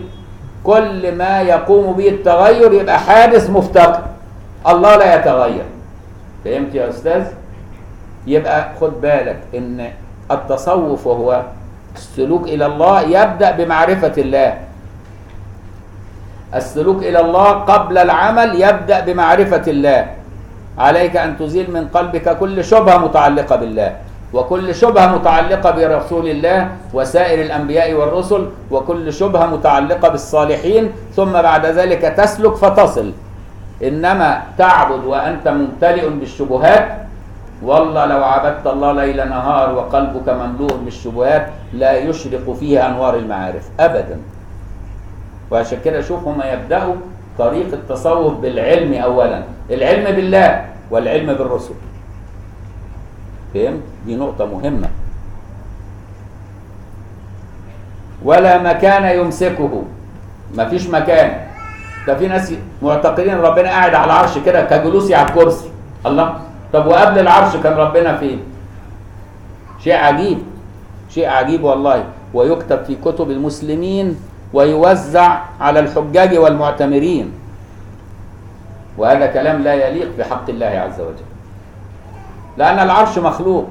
كل 0.65 1.15
ما 1.15 1.41
يقوم 1.41 1.93
به 1.93 2.09
التغير 2.09 2.73
يبقى 2.73 2.99
حادث 2.99 3.51
مفتقر. 3.51 4.03
الله 4.69 4.97
لا 4.97 5.15
يتغير. 5.21 5.65
فهمت 6.45 6.75
يا 6.75 6.89
أستاذ؟ 6.89 7.25
يبقى 8.27 8.69
خد 8.81 9.01
بالك 9.01 9.39
إن 9.55 9.91
التصوف 10.31 11.07
وهو 11.07 11.43
السلوك 11.97 12.49
إلى 12.49 12.67
الله 12.67 13.01
يبدأ 13.01 13.51
بمعرفة 13.51 14.17
الله. 14.19 14.51
السلوك 16.55 17.03
إلى 17.03 17.21
الله 17.21 17.51
قبل 17.51 17.99
العمل 17.99 18.49
يبدأ 18.63 19.01
بمعرفة 19.01 19.67
الله. 19.67 20.01
عليك 20.79 21.17
أن 21.17 21.39
تزيل 21.39 21.71
من 21.71 21.89
قلبك 21.89 22.39
كل 22.39 22.65
شبهة 22.65 22.99
متعلقة 22.99 23.57
بالله 23.57 23.91
وكل 24.33 24.75
شبهة 24.75 25.07
متعلقة 25.19 25.71
برسول 25.71 26.27
الله 26.29 26.69
وسائر 26.95 27.39
الأنبياء 27.43 27.93
والرسل 27.93 28.49
وكل 28.71 29.13
شبهة 29.13 29.47
متعلقة 29.47 30.09
بالصالحين 30.09 30.93
ثم 31.17 31.33
بعد 31.33 31.67
ذلك 31.67 32.03
تسلك 32.03 32.55
فتصل. 32.55 33.13
إنما 33.83 34.43
تعبد 34.59 35.05
وأنت 35.05 35.49
ممتلئ 35.49 36.09
بالشبهات 36.09 36.85
والله 37.63 38.07
لو 38.07 38.25
عبدت 38.25 38.67
الله 38.67 38.93
ليل 38.93 39.29
نهار 39.29 39.75
وقلبك 39.75 40.29
مملوء 40.29 40.77
بالشبهات 40.85 41.47
لا 41.73 41.93
يشرق 41.99 42.53
فيه 42.53 42.87
أنوار 42.87 43.17
المعارف. 43.17 43.69
ابدا. 43.81 44.19
وعشان 45.51 45.79
كده 45.85 46.01
شوف 46.01 46.25
هما 46.25 46.53
يبدأوا 46.53 46.95
طريق 47.39 47.73
التصوف 47.73 48.35
بالعلم 48.35 48.95
اولا. 48.95 49.43
العلم 49.71 50.17
بالله 50.17 50.65
والعلم 50.91 51.35
بالرسل. 51.35 51.75
فهمت 53.55 53.83
دي 54.07 54.17
نقطة 54.17 54.45
مهمة. 54.47 54.89
ولا 58.25 58.59
مكان 58.63 59.19
يمسكه. 59.19 59.83
مفيش 60.57 60.89
مكان. 60.91 61.47
ده 62.07 62.15
في 62.17 62.29
ناس 62.29 62.53
معتقدين 62.83 63.39
ربنا 63.39 63.69
قاعد 63.69 63.95
على 63.95 64.05
العرش 64.05 64.39
كده 64.39 64.65
كجلوسي 64.65 65.15
على 65.15 65.29
الكرسي. 65.29 65.71
الله؟ 66.07 66.35
طب 66.73 66.87
وقبل 66.87 67.19
العرش 67.19 67.57
كان 67.57 67.73
ربنا 67.73 68.17
فين؟ 68.17 68.41
شيء 69.85 69.95
عجيب 69.95 70.39
شيء 71.11 71.29
عجيب 71.29 71.65
والله. 71.65 72.05
ويكتب 72.35 72.85
في 72.85 72.95
كتب 72.95 73.31
المسلمين 73.31 74.17
ويوزع 74.53 75.39
على 75.61 75.81
الحجاج 75.81 76.39
والمعتمرين. 76.39 77.33
وهذا 78.99 79.27
كلام 79.27 79.63
لا 79.63 79.75
يليق 79.75 80.09
بحق 80.19 80.51
الله 80.51 80.67
عز 80.67 81.01
وجل. 81.01 81.29
لأن 82.57 82.79
العرش 82.79 83.19
مخلوق. 83.19 83.69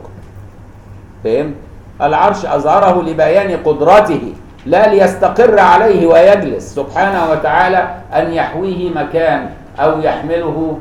فهم؟ 1.23 1.55
العرش 2.01 2.45
أظهره 2.45 3.01
لبيان 3.01 3.57
قدرته 3.63 4.33
لا 4.65 4.87
ليستقر 4.87 5.59
عليه 5.59 6.07
ويجلس. 6.07 6.75
سبحانه 6.75 7.31
وتعالى 7.31 7.95
أن 8.13 8.33
يحويه 8.33 8.89
مكان 8.93 9.49
أو 9.79 9.99
يحمله 9.99 10.79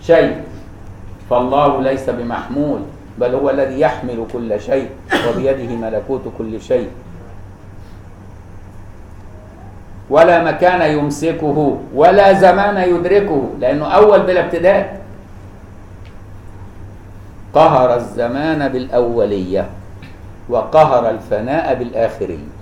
شيء. 0.00 0.36
فالله 1.32 1.80
ليس 1.82 2.10
بمحمول 2.10 2.80
بل 3.18 3.34
هو 3.34 3.50
الذي 3.50 3.80
يحمل 3.80 4.26
كل 4.32 4.60
شيء 4.60 4.90
وبيده 5.28 5.76
ملكوت 5.76 6.20
كل 6.38 6.60
شيء. 6.60 6.90
ولا 10.10 10.44
مكان 10.44 10.98
يمسكه 10.98 11.78
ولا 11.94 12.32
زمان 12.32 12.76
يدركه 12.76 13.48
لأنه 13.60 13.86
أول 13.86 14.22
بلا 14.22 14.44
ابتداء. 14.44 15.00
قهر 17.54 17.94
الزمان 17.96 18.68
بالأولية 18.68 19.66
وقهر 20.48 21.10
الفناء 21.10 21.74
بالآخرية. 21.74 22.52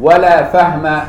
ولا 0.00 0.44
فهم 0.44 1.00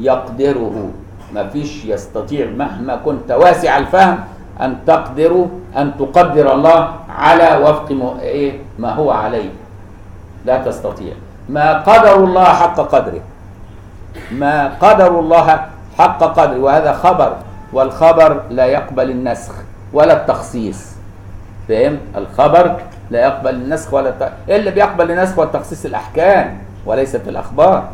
يقدره. 0.00 0.90
ما 1.34 1.48
فيش 1.48 1.84
يستطيع 1.84 2.46
مهما 2.46 2.96
كنت 2.96 3.30
واسع 3.30 3.78
الفهم 3.78 4.18
أن 4.60 4.76
تقدر 4.86 5.46
أن 5.76 5.92
تقدر 5.98 6.54
الله 6.54 6.88
على 7.08 7.62
وفق 7.62 8.16
إيه 8.20 8.58
ما 8.78 8.92
هو 8.92 9.10
عليه. 9.10 9.50
لا 10.44 10.62
تستطيع. 10.64 11.14
ما 11.48 11.78
قدر 11.82 12.24
الله 12.24 12.44
حق 12.44 12.80
قدره. 12.80 13.20
ما 14.32 14.72
قدر 14.80 15.20
الله 15.20 15.60
حق 15.98 16.18
قدره. 16.18 16.58
وهذا 16.58 16.92
خبر. 16.92 17.36
والخبر 17.72 18.40
لا 18.50 18.64
يقبل 18.64 19.10
النسخ 19.10 19.52
ولا 19.92 20.12
التخصيص. 20.12 20.96
فهم؟ 21.68 21.98
الخبر 22.16 22.76
لا 23.10 23.20
يقبل 23.20 23.54
النسخ 23.54 23.94
ولا 23.94 24.08
الت... 24.08 24.32
إيه 24.48 24.56
اللي 24.56 24.70
بيقبل 24.70 25.10
النسخ 25.10 25.38
والتخصيص؟ 25.38 25.84
الأحكام 25.84 26.58
وليست 26.86 27.28
الأخبار. 27.28 27.88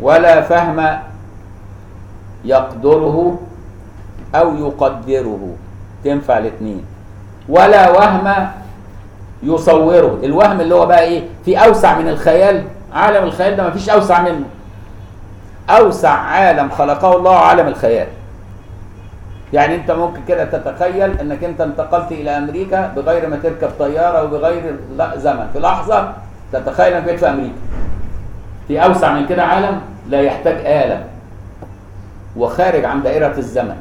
ولا 0.00 0.40
فهم 0.40 0.98
يقدره 2.44 3.38
أو 4.34 4.56
يقدره. 4.56 5.48
تنفع 6.04 6.38
الاثنين 6.38 6.84
ولا 7.48 7.90
وهم 7.90 8.48
يصوره. 9.42 10.18
الوهم 10.24 10.60
اللي 10.60 10.74
هو 10.74 10.86
بقى 10.86 11.02
إيه؟ 11.02 11.22
في 11.44 11.56
أوسع 11.64 11.98
من 11.98 12.08
الخيال. 12.08 12.64
عالم 12.92 13.24
الخيال 13.24 13.56
ده 13.56 13.68
مفيش 13.68 13.90
أوسع 13.90 14.22
منه. 14.22 14.44
أوسع 15.70 16.10
عالم 16.10 16.70
خلقه 16.70 17.16
الله 17.16 17.36
عالم 17.36 17.68
الخيال. 17.68 18.06
يعني 19.52 19.74
أنت 19.74 19.90
ممكن 19.90 20.20
كده 20.28 20.44
تتخيل 20.44 21.20
إنك 21.20 21.44
أنت 21.44 21.60
انتقلت 21.60 22.12
إلى 22.12 22.30
أمريكا 22.30 22.92
بغير 22.96 23.28
ما 23.28 23.36
تركب 23.36 23.70
طيارة 23.78 24.24
وبغير 24.24 24.76
زمن. 25.16 25.46
في 25.52 25.58
لحظة 25.60 26.12
تتخيل 26.52 26.92
إنك 26.92 27.16
في 27.16 27.28
أمريكا. 27.28 27.54
في 28.70 28.84
أوسع 28.84 29.12
من 29.12 29.26
كده 29.26 29.42
عالم 29.44 29.80
لا 30.08 30.20
يحتاج 30.20 30.54
آلة. 30.66 31.04
وخارج 32.36 32.84
عن 32.84 33.02
دائرة 33.02 33.38
الزمن. 33.38 33.76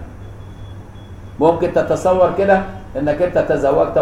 ممكن 1.39 1.73
تتصور 1.73 2.34
كده 2.38 2.62
إنك 2.99 3.21
أنت 3.21 3.38
تزوجت 3.38 3.97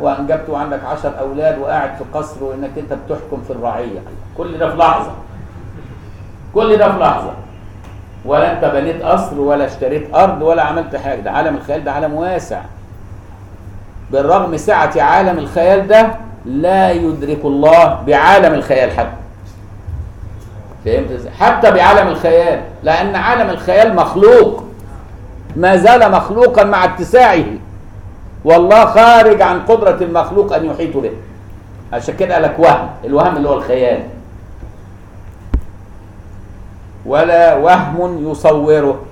وأنجبت 0.00 0.48
وعندك 0.48 0.84
عشر 0.84 1.12
أولاد 1.20 1.58
وقاعد 1.58 1.90
في 1.96 2.04
قصر 2.14 2.44
وإنك 2.44 2.70
أنت 2.78 2.92
بتحكم 2.92 3.42
في 3.46 3.50
الرعية. 3.50 3.98
كل 4.36 4.58
ده 4.58 4.70
في 4.70 4.76
لحظة. 4.76 5.10
كل 6.54 6.76
ده 6.76 6.92
في 6.92 6.98
لحظة. 6.98 7.32
ولا 8.24 8.52
أنت 8.52 8.64
بنيت 8.64 9.02
قصر 9.02 9.40
ولا 9.40 9.66
اشتريت 9.66 10.14
أرض 10.14 10.42
ولا 10.42 10.62
عملت 10.62 10.96
حاجة. 10.96 11.20
ده 11.20 11.30
عالم 11.30 11.56
الخيال 11.56 11.84
ده 11.84 11.92
عالم 11.92 12.14
واسع. 12.14 12.60
بالرغم 14.12 14.56
سعة 14.56 14.92
عالم 14.96 15.38
الخيال 15.38 15.88
ده 15.88 16.08
لا 16.46 16.90
يدرك 16.90 17.44
الله 17.44 18.02
بعالم 18.06 18.54
الخيال 18.54 18.90
حتى. 18.90 19.25
فهمت 20.86 21.10
إزاي؟ 21.10 21.32
حتى 21.32 21.70
بعالم 21.70 22.08
الخيال 22.08 22.60
لأن 22.82 23.16
عالم 23.16 23.50
الخيال 23.50 23.96
مخلوق. 23.96 24.64
ما 25.56 25.76
زال 25.76 26.12
مخلوقا 26.12 26.64
مع 26.64 26.84
اتساعه. 26.84 27.44
والله 28.44 28.84
خارج 28.84 29.42
عن 29.42 29.60
قدرة 29.60 29.98
المخلوق 30.00 30.54
أن 30.54 30.64
يحيط 30.64 30.96
به. 30.96 31.10
عشان 31.92 32.16
كده 32.16 32.34
قال 32.34 32.42
لك 32.42 32.58
وهم 32.58 32.88
الوهم 33.04 33.36
اللي 33.36 33.48
هو 33.48 33.54
الخيال. 33.54 34.00
ولا 37.06 37.54
وهم 37.54 38.30
يصوره. 38.30 39.02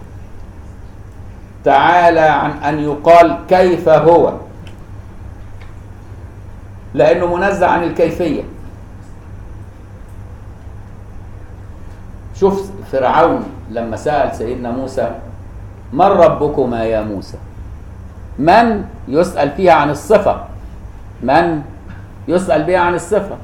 تعالى 1.64 2.20
عن 2.20 2.50
أن 2.50 2.78
يقال 2.84 3.38
كيف 3.48 3.88
هو. 3.88 4.32
لأنه 6.94 7.36
منزه 7.36 7.66
عن 7.66 7.82
الكيفية. 7.82 8.42
شوف 12.34 12.70
فرعون 12.92 13.44
لما 13.70 13.96
سأل 13.96 14.36
سيدنا 14.36 14.70
موسى 14.70 15.10
من 15.92 16.06
ربكما 16.06 16.84
يا 16.84 17.00
موسى؟ 17.00 17.38
من 18.38 18.84
يسأل 19.08 19.50
فيها 19.50 19.72
عن 19.72 19.90
الصفة؟ 19.90 20.36
من 21.22 21.62
يسأل 22.28 22.62
بها 22.62 22.78
عن 22.78 22.94
الصفة؟ 22.94 23.36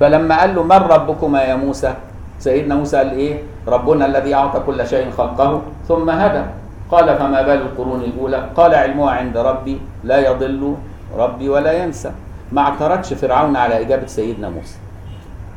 فلما 0.00 0.40
قال 0.40 0.54
له 0.54 0.62
من 0.62 0.72
ربكما 0.72 1.42
يا 1.42 1.56
موسى؟ 1.56 1.94
سيدنا 2.38 2.74
موسى 2.74 2.96
قال 2.96 3.10
إيه؟ 3.10 3.42
ربنا 3.68 4.06
الذي 4.06 4.34
أعطى 4.34 4.60
كل 4.66 4.86
شيء 4.86 5.10
خلقه 5.10 5.62
ثم 5.88 6.10
هدى. 6.10 6.42
قال 6.90 7.18
فما 7.18 7.42
بال 7.42 7.62
القرون 7.62 8.00
الأولى؟ 8.00 8.48
قال 8.56 8.74
علمها 8.74 9.10
عند 9.10 9.36
ربي 9.36 9.80
لا 10.04 10.18
يضل 10.30 10.74
ربي 11.16 11.48
ولا 11.48 11.72
ينسى. 11.72 12.12
ما 12.52 12.60
اعترضش 12.62 13.14
فرعون 13.14 13.56
على 13.56 13.80
إجابة 13.80 14.06
سيدنا 14.06 14.48
موسى 14.48 14.78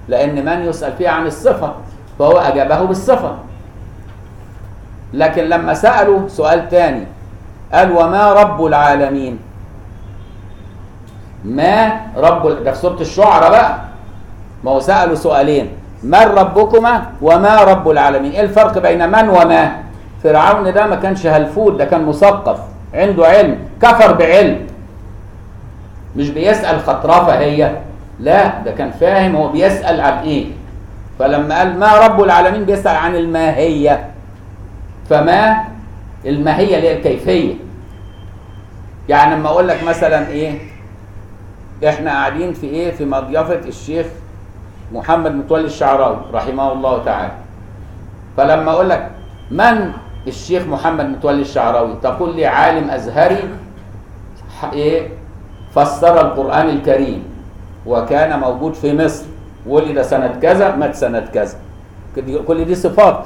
لأن 0.08 0.46
من 0.46 0.66
يسأل 0.70 0.94
فيها 0.98 1.12
عن 1.12 1.26
الصفة؟ 1.28 1.74
فهو 2.20 2.38
أجابه 2.38 2.82
بالصفه 2.82 3.36
لكن 5.14 5.44
لما 5.44 5.74
سألوا 5.74 6.28
سؤال 6.28 6.70
تاني 6.70 7.04
قال 7.74 7.92
وما 7.92 8.34
رب 8.34 8.66
العالمين؟ 8.66 9.40
ما 11.46 11.92
رب 12.18 12.64
ده 12.64 12.72
في 12.72 12.80
سورة 12.80 13.02
الشعراء 13.02 13.50
بقى. 13.52 13.78
ما 14.64 14.72
هو 14.72 14.80
سألوا 14.80 15.16
سؤالين 15.16 15.70
من 16.04 16.14
ربكما 16.22 17.06
وما 17.22 17.64
رب 17.64 17.90
العالمين؟ 17.90 18.32
إيه 18.32 18.42
الفرق 18.42 18.78
بين 18.78 19.10
من 19.10 19.30
وما؟ 19.30 19.72
فرعون 20.24 20.74
ده 20.74 20.88
ما 20.88 20.96
كانش 20.96 21.28
هلفوت 21.28 21.74
ده 21.76 21.86
كان 21.86 22.06
مثقف 22.06 22.60
عنده 22.94 23.26
علم 23.28 23.58
كفر 23.82 24.14
بعلم. 24.14 24.60
مش 26.16 26.30
بيسأل 26.30 26.80
خطرفة 26.80 27.40
هي 27.40 27.72
لا 28.20 28.62
ده 28.66 28.72
كان 28.72 28.92
فاهم 28.92 29.36
هو 29.36 29.48
بيسأل 29.48 30.02
عن 30.02 30.18
إيه. 30.24 30.46
فلما 31.20 31.58
قال 31.58 31.80
ما 31.80 31.98
رب 31.98 32.24
العالمين 32.24 32.66
بيسأل 32.66 32.96
عن 32.96 33.16
الماهية. 33.16 34.10
فما 35.10 35.64
الماهية 36.26 36.76
اللي 36.76 36.88
هي 36.88 36.98
الكيفية. 36.98 37.54
يعني 39.10 39.36
لما 39.36 39.50
أقول 39.50 39.68
لك 39.68 39.84
مثلا 39.84 40.28
إيه 40.28 40.58
إحنا 41.88 42.12
قاعدين 42.12 42.54
في 42.54 42.68
إيه 42.68 42.92
في 42.92 43.06
مضيفه 43.06 43.60
الشيخ 43.68 44.06
محمد 44.94 45.32
متولي 45.32 45.66
الشعراوي 45.66 46.18
رحمه 46.34 46.72
الله 46.72 47.04
تعالى. 47.04 47.32
فلما 48.38 48.72
أقول 48.72 48.90
لك 48.90 49.12
من 49.52 49.92
الشيخ 50.28 50.64
محمد 50.64 51.06
متولي 51.06 51.42
الشعراوي؟ 51.42 51.94
تقول 52.04 52.36
لي 52.36 52.46
عالم 52.46 52.90
أزهري 52.90 53.44
إيه 54.74 55.08
فسر 55.76 56.22
القرآن 56.22 56.70
الكريم 56.70 57.24
وكان 57.86 58.40
موجود 58.40 58.74
في 58.74 58.94
مصر. 59.06 59.26
ولد 59.68 60.02
سنه 60.02 60.28
كذا 60.42 60.76
مات 60.76 60.96
سنه 60.96 61.20
كذا. 61.34 61.58
كل 62.48 62.66
دي 62.66 62.76
صفات. 62.76 63.26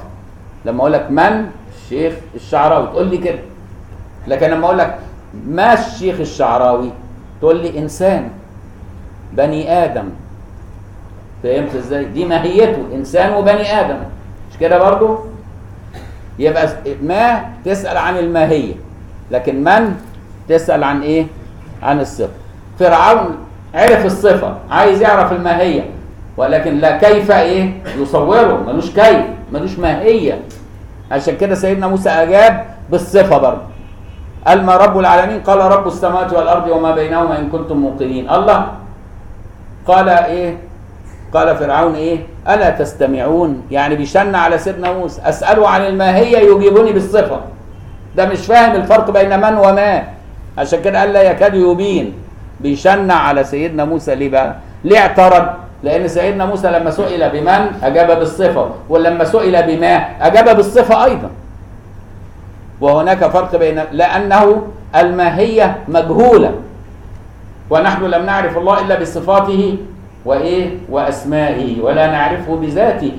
لما 0.65 0.79
أقول 0.79 0.93
لك 0.93 1.11
من 1.11 1.49
الشيخ 1.75 2.13
الشعراوي 2.35 2.87
تقول 2.87 3.07
لي 3.07 3.17
كده. 3.17 3.39
لكن 4.27 4.47
لما 4.49 4.65
أقول 4.65 4.77
لك 4.77 4.99
ما 5.47 5.73
الشيخ 5.73 6.19
الشعراوي 6.19 6.91
تقول 7.41 7.57
لي 7.61 7.79
إنسان. 7.79 8.29
بني 9.33 9.71
آدم. 9.83 10.09
فهمت 11.43 11.75
إزاي؟ 11.75 12.05
دي 12.05 12.25
ماهيته 12.25 12.85
إنسان 12.95 13.33
وبني 13.33 13.79
آدم. 13.81 13.97
مش 14.51 14.57
كده 14.57 14.77
برضو؟ 14.79 15.19
يبقى 16.39 16.67
ما 17.01 17.45
تسأل 17.65 17.97
عن 17.97 18.17
الماهية 18.17 18.73
لكن 19.31 19.63
من 19.63 19.95
تسأل 20.49 20.83
عن 20.83 21.01
إيه؟ 21.01 21.25
عن 21.83 21.99
الصفة. 21.99 22.33
فرعون 22.79 23.37
عرف 23.73 24.05
الصفة 24.05 24.57
عايز 24.71 25.01
يعرف 25.01 25.31
الماهية. 25.31 25.89
ولكن 26.37 26.77
لا 26.77 26.97
كيف 26.97 27.31
إيه؟ 27.31 27.81
يصوره 27.97 28.63
ملوش 28.67 28.89
كيف 28.91 29.21
ملوش 29.51 29.79
ماهية. 29.79 30.39
عشان 31.11 31.37
كده 31.37 31.55
سيدنا 31.55 31.87
موسى 31.87 32.09
أجاب 32.09 32.65
بالصفة 32.89 33.37
برضه. 33.37 33.61
قال 34.47 34.65
ما 34.65 34.77
رب 34.77 34.99
العالمين؟ 34.99 35.39
قال 35.39 35.59
رب 35.59 35.87
السماوات 35.87 36.33
والأرض 36.33 36.67
وما 36.67 36.95
بينهما 36.95 37.39
إن 37.39 37.49
كنتم 37.49 37.77
موقنين. 37.77 38.29
الله. 38.29 38.67
قال 39.87 40.09
إيه؟ 40.09 40.57
قال 41.33 41.55
فرعون 41.55 41.95
إيه؟ 41.95 42.19
ألا 42.47 42.69
تستمعون؟ 42.69 43.61
يعني 43.71 43.95
بيشن 43.95 44.35
على 44.35 44.57
سيدنا 44.57 44.93
موسى. 44.93 45.21
أسأله 45.21 45.69
عن 45.69 45.81
الماهية 45.81 46.37
يجيبني 46.37 46.91
بالصفة. 46.91 47.39
ده 48.15 48.25
مش 48.25 48.45
فاهم 48.45 48.75
الفرق 48.75 49.11
بين 49.11 49.39
من 49.41 49.57
وما. 49.57 50.03
عشان 50.57 50.81
كده 50.81 50.99
قال 50.99 51.13
لا 51.13 51.21
يكاد 51.21 51.53
يبين. 51.55 52.13
بيشن 52.59 53.11
على 53.11 53.43
سيدنا 53.43 53.85
موسى. 53.85 54.15
ليه 54.15 54.29
بقى؟ 54.29 54.55
ليه 54.83 54.99
اعترض 54.99 55.47
لأن 55.83 56.07
سيدنا 56.07 56.45
موسى 56.45 56.67
لما 56.67 56.91
سئل 56.91 57.29
بمن 57.29 57.71
اجاب 57.83 58.19
بالصفة 58.19 58.69
ولما 58.89 59.23
سئل 59.25 59.63
بما 59.63 59.95
اجاب 60.21 60.55
بالصفة 60.55 61.05
أيضا. 61.05 61.29
وهناك 62.81 63.27
فرق 63.27 63.55
بين 63.55 63.81
لأنه 63.91 64.67
الماهية 64.95 65.77
مجهولة 65.87 66.51
ونحن 67.69 68.03
لم 68.05 68.25
نعرف 68.25 68.57
الله 68.57 68.81
إلا 68.81 68.99
بصفاته 68.99 69.77
وإيه؟ 70.25 70.69
وأسمائه 70.89 71.81
ولا 71.81 72.07
نعرفه 72.07 72.55
بذاته. 72.55 73.11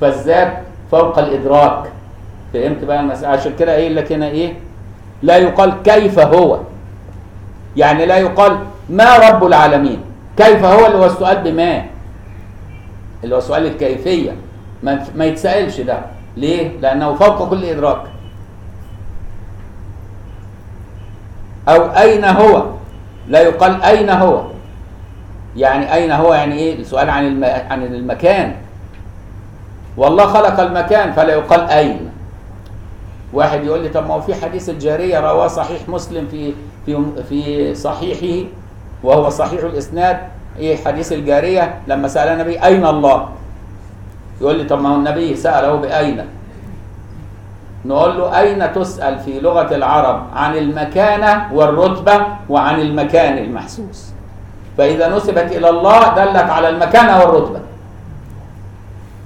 فالذات 0.00 0.52
فوق 0.90 1.18
الإدراك. 1.18 1.82
فهمت 2.54 2.84
بقى 2.84 3.00
المسألة؟ 3.00 3.28
عشان 3.28 3.52
كده 3.58 3.72
قايل 3.72 3.96
لك 3.96 4.12
هنا 4.12 4.26
إيه؟ 4.26 4.52
لا 5.22 5.36
يقال 5.36 5.72
كيف 5.84 6.18
هو. 6.18 6.58
يعني 7.76 8.06
لا 8.06 8.16
يقال 8.18 8.56
ما 8.90 9.16
رب 9.18 9.44
العالمين. 9.46 10.00
كيف 10.36 10.64
هو 10.64 10.86
اللي 10.86 10.98
هو 10.98 11.06
السؤال 11.06 11.42
بما؟ 11.42 11.84
اللي 13.24 13.36
هو 13.36 13.40
سؤال 13.40 13.66
الكيفية. 13.66 14.36
ما, 14.82 15.06
ما 15.14 15.24
يتسألش 15.24 15.80
ده. 15.80 15.98
ليه؟ 16.36 16.80
لأنه 16.80 17.14
فوق 17.14 17.50
كل 17.50 17.64
إدراك. 17.64 18.02
أو 21.68 21.82
أين 21.82 22.24
هو؟ 22.24 22.64
لا 23.28 23.40
يقال 23.40 23.82
أين 23.82 24.10
هو. 24.10 24.44
يعني 25.56 25.94
أين 25.94 26.10
هو؟ 26.10 26.34
يعني 26.34 26.54
إيه؟ 26.54 26.80
السؤال 26.80 27.10
عن 27.10 27.26
الم... 27.26 27.44
عن 27.44 27.82
المكان. 27.82 28.56
والله 29.96 30.26
خلق 30.26 30.60
المكان 30.60 31.12
فلا 31.12 31.32
يقال 31.32 31.60
أين. 31.60 32.10
واحد 33.32 33.64
يقول 33.64 33.82
لي 33.82 33.88
طب 33.88 34.06
ما 34.06 34.14
هو 34.14 34.20
في 34.20 34.34
حديث 34.34 34.70
الجارية 34.70 35.20
رواه 35.20 35.46
صحيح 35.46 35.88
مسلم 35.88 36.28
في 36.30 36.52
في 36.86 37.04
في 37.28 37.74
صحيحه. 37.74 38.48
وهو 39.04 39.28
صحيح 39.28 39.64
الإسناد 39.64 40.18
إيه 40.58 40.76
حديث 40.84 41.12
الجارية 41.12 41.74
لما 41.86 42.08
سأل 42.08 42.28
النبي 42.28 42.64
أين 42.64 42.86
الله؟ 42.86 43.28
يقول 44.40 44.58
لي 44.58 44.64
طب 44.64 44.80
ما 44.80 44.88
هو 44.88 44.94
النبي 44.94 45.36
سأله 45.36 45.74
بأين؟ 45.74 46.24
نقول 47.84 48.18
له 48.18 48.40
أين 48.40 48.72
تسأل 48.72 49.18
في 49.18 49.40
لغة 49.40 49.74
العرب؟ 49.74 50.22
عن 50.34 50.56
المكانة 50.56 51.48
والرتبة 51.52 52.26
وعن 52.48 52.80
المكان 52.80 53.38
المحسوس. 53.38 54.12
فإذا 54.78 55.16
نسبت 55.16 55.52
إلى 55.52 55.70
الله 55.70 56.14
دلت 56.14 56.50
على 56.50 56.68
المكانة 56.68 57.18
والرتبة. 57.20 57.60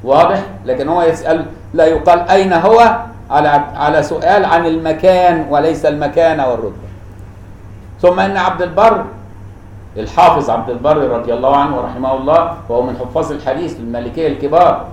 واضح؟ 0.05 0.43
لكن 0.65 0.89
هو 0.89 1.03
يسأل 1.03 1.45
لا 1.75 1.87
يقال 1.87 2.29
أين 2.29 2.53
هو؟ 2.53 2.97
على 3.31 3.49
على 3.77 4.03
سؤال 4.03 4.45
عن 4.45 4.67
المكان 4.67 5.47
وليس 5.51 5.87
المكانة 5.87 6.49
والرتبة. 6.49 6.89
ثم 8.03 8.21
إن 8.21 8.37
عبد 8.37 8.63
البر 8.63 9.05
الحافظ 9.99 10.51
عبد 10.51 10.71
البر 10.71 10.97
رضي 11.09 11.35
الله 11.35 11.57
عنه 11.57 11.77
ورحمه 11.77 12.13
الله 12.15 12.55
وهو 12.69 12.83
من 12.83 12.97
حفاظ 12.97 13.33
الحديث 13.33 13.77
المالكية 13.81 14.29
الكبار. 14.29 14.87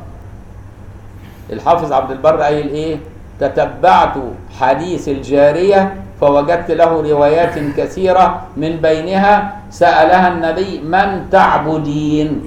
الحافظ 1.54 1.94
عبد 1.94 2.12
البر 2.12 2.42
قايل 2.42 2.68
إيه؟ 2.68 2.98
تتبعت 3.40 4.16
حديث 4.60 5.10
الجارية 5.10 5.94
فوجدت 6.22 6.72
له 6.72 6.92
روايات 7.12 7.56
كثيرة 7.78 8.42
من 8.58 8.78
بينها 8.82 9.56
سألها 9.70 10.28
النبي 10.34 10.80
من 10.80 11.30
تعبدين؟ 11.32 12.42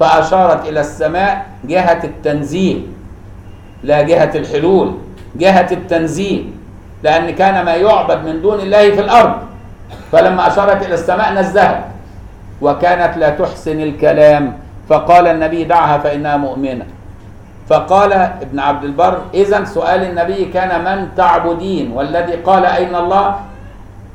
فأشارت 0.00 0.68
إلى 0.68 0.80
السماء 0.80 1.46
جهة 1.64 2.00
التنزيل 2.04 2.86
لا 3.82 4.02
جهة 4.02 4.30
الحلول 4.34 4.94
جهة 5.36 5.68
التنزيل 5.72 6.50
لأن 7.02 7.30
كان 7.30 7.64
ما 7.64 7.74
يعبد 7.74 8.24
من 8.24 8.42
دون 8.42 8.60
الله 8.60 8.90
في 8.90 9.00
الأرض. 9.00 9.49
فلما 10.12 10.46
أشارت 10.46 10.86
إلى 10.86 10.94
السماء 10.94 11.32
نزهت 11.32 11.80
وكانت 12.62 13.16
لا 13.16 13.30
تحسن 13.30 13.80
الكلام. 13.80 14.58
فقال 14.88 15.26
النبي 15.26 15.64
دعها 15.64 15.98
فإنها 15.98 16.36
مؤمنة. 16.36 16.86
فقال 17.68 18.12
ابن 18.12 18.58
عبد 18.58 18.84
البر 18.84 19.18
إذا 19.34 19.64
سؤال 19.64 20.02
النبي 20.02 20.44
كان 20.44 20.84
من 20.84 21.08
تعبدين؟ 21.16 21.92
والذي 21.92 22.32
قال 22.32 22.64
أين 22.66 22.94
الله؟ 22.94 23.34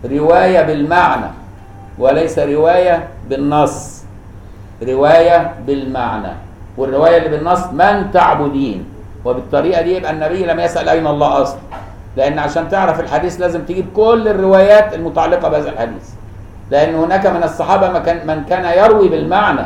رواية 0.06 0.62
بالمعنى 0.62 1.30
وليس 2.00 2.40
رواية 2.40 3.08
بالنص. 3.30 4.04
رواية 4.84 5.54
بالمعنى. 5.68 6.34
والرواية 6.78 7.18
اللي 7.18 7.30
بالنص 7.38 7.66
من 7.72 8.12
تعبدين؟ 8.14 8.86
وبالطريقة 9.26 9.82
دي 9.82 9.96
يبقى 9.96 10.12
النبي 10.12 10.46
لم 10.46 10.60
يسأل 10.60 10.90
أين 10.90 11.08
الله 11.08 11.42
أصلا. 11.42 11.60
لأن 12.18 12.40
عشان 12.40 12.70
تعرف 12.70 13.00
الحديث 13.00 13.40
لازم 13.42 13.62
تجيب 13.62 13.86
كل 13.96 14.28
الروايات 14.28 14.94
المتعلقة 14.94 15.50
بهذا 15.50 15.70
الحديث. 15.70 16.10
لأن 16.72 16.96
هناك 16.96 17.28
من 17.28 17.44
الصحابة 17.44 17.90
من 18.26 18.44
كان, 18.50 18.66
يروي 18.66 19.10
بالمعنى. 19.10 19.66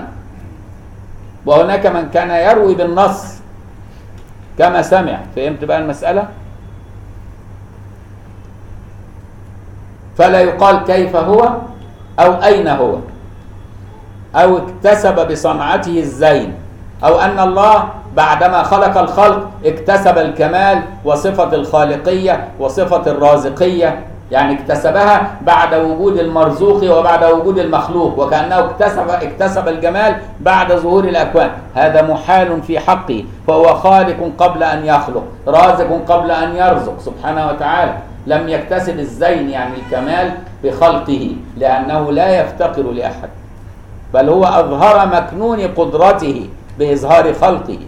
وهناك 1.45 1.85
من 1.85 2.09
كان 2.09 2.29
يروي 2.29 2.75
بالنص. 2.75 3.39
كما 4.57 4.81
سمع. 4.81 5.19
فهمت 5.35 5.63
بقى 5.63 5.79
المسألة؟ 5.79 6.27
فلا 10.17 10.41
يقال 10.41 10.83
كيف 10.83 11.15
هو 11.15 11.49
أو 12.19 12.43
أين 12.43 12.67
هو. 12.67 12.97
أو 14.35 14.57
اكتسب 14.57 15.31
بصنعته 15.31 15.99
الزين. 15.99 16.53
أو 17.03 17.19
أن 17.19 17.39
الله 17.39 17.89
بعدما 18.19 18.63
خلق 18.63 18.97
الخلق 18.97 19.49
اكتسب 19.65 20.17
الكمال 20.17 20.81
وصفة 21.05 21.55
الخالقية 21.55 22.47
وصفة 22.59 23.11
الرازقية. 23.11 23.99
يعني 24.31 24.53
اكتسبها 24.53 25.31
بعد 25.41 25.73
وجود 25.73 26.17
المرزوق 26.17 26.97
وبعد 26.97 27.23
وجود 27.23 27.59
المخلوق 27.59 28.19
وكأنه 28.19 28.59
اكتسب 28.59 29.09
اكتسب 29.09 29.67
الجمال 29.67 30.15
بعد 30.39 30.73
ظهور 30.73 31.03
الأكوان. 31.03 31.49
هذا 31.75 32.01
محال 32.01 32.63
في 32.63 32.79
حقه 32.79 33.23
فهو 33.47 33.73
خالق 33.75 34.31
قبل 34.37 34.63
أن 34.63 34.85
يخلق 34.85 35.23
رازق 35.47 36.01
قبل 36.07 36.31
أن 36.31 36.55
يرزق. 36.55 36.99
سبحانه 36.99 37.47
وتعالى 37.47 37.93
لم 38.27 38.49
يكتسب 38.49 38.99
الزين 38.99 39.49
يعني 39.49 39.73
الكمال 39.75 40.31
بخلقه 40.63 41.31
لأنه 41.57 42.11
لا 42.11 42.39
يفتقر 42.41 42.83
لأحد 42.83 43.29
بل 44.13 44.29
هو 44.29 44.43
أظهر 44.43 45.07
مكنون 45.07 45.59
قدرته 45.59 46.49
بإظهار 46.79 47.33
خلقه. 47.33 47.79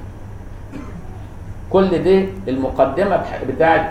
كل 1.72 2.03
دي 2.03 2.30
المقدمة 2.47 3.22
بتاعت 3.49 3.89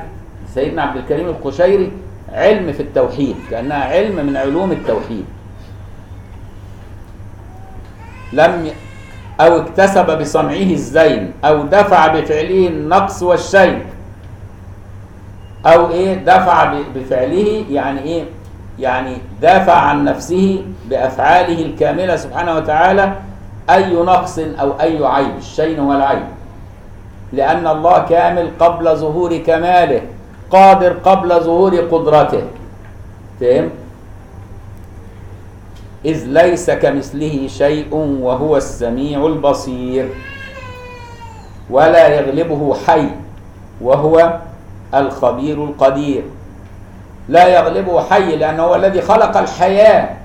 سيدنا 0.54 0.82
عبد 0.82 0.96
الكريم 0.96 1.26
القشيري 1.28 1.92
علم 2.32 2.72
في 2.72 2.82
التوحيد 2.82 3.36
كأنها 3.50 3.84
علم 3.84 4.26
من 4.26 4.36
علوم 4.36 4.72
التوحيد 4.72 5.24
لم. 8.32 8.70
أو 9.40 9.56
اكتسب 9.58 10.18
بصنعه 10.20 10.52
الزين 10.72 11.32
أو 11.44 11.62
دفع 11.62 12.06
بفعله 12.06 12.68
النقص 12.68 13.22
والشيء 13.22 13.82
أو 15.66 15.90
إيه 15.90 16.14
دفع 16.14 16.74
بفعله 16.94 17.64
يعني 17.70 18.00
إيه 18.02 18.24
يعني 18.78 19.16
دافع 19.42 19.72
عن 19.72 20.04
نفسه 20.04 20.64
بأفعاله 20.90 21.62
الكاملة 21.62 22.16
سبحانه 22.16 22.54
وتعالى 22.56 23.12
أي 23.70 23.94
نقص 23.94 24.38
أو 24.38 24.80
أي 24.80 25.04
عيب 25.06 25.36
الشين 25.38 25.78
هو 25.78 25.92
العيب 25.92 26.22
لأن 27.32 27.66
الله 27.66 27.98
كامل 27.98 28.50
قبل 28.58 28.96
ظهور 28.96 29.36
كماله 29.36 30.02
قادر 30.50 30.92
قبل 30.92 31.40
ظهور 31.40 31.76
قدرته. 31.76 32.42
فهم؟ 33.40 33.70
إذ 36.04 36.24
ليس 36.26 36.70
كمثله 36.70 37.46
شيء 37.46 37.94
وهو 38.22 38.56
السميع 38.56 39.26
البصير. 39.26 40.08
ولا 41.70 42.08
يغلبه 42.08 42.74
حي 42.86 43.08
وهو 43.80 44.38
الخبير 44.94 45.64
القدير. 45.64 46.22
لا 47.28 47.48
يغلبه 47.48 48.02
حي 48.02 48.36
لأنه 48.36 48.62
هو 48.62 48.74
الذي 48.74 49.02
خلق 49.02 49.36
الحياة. 49.36 50.16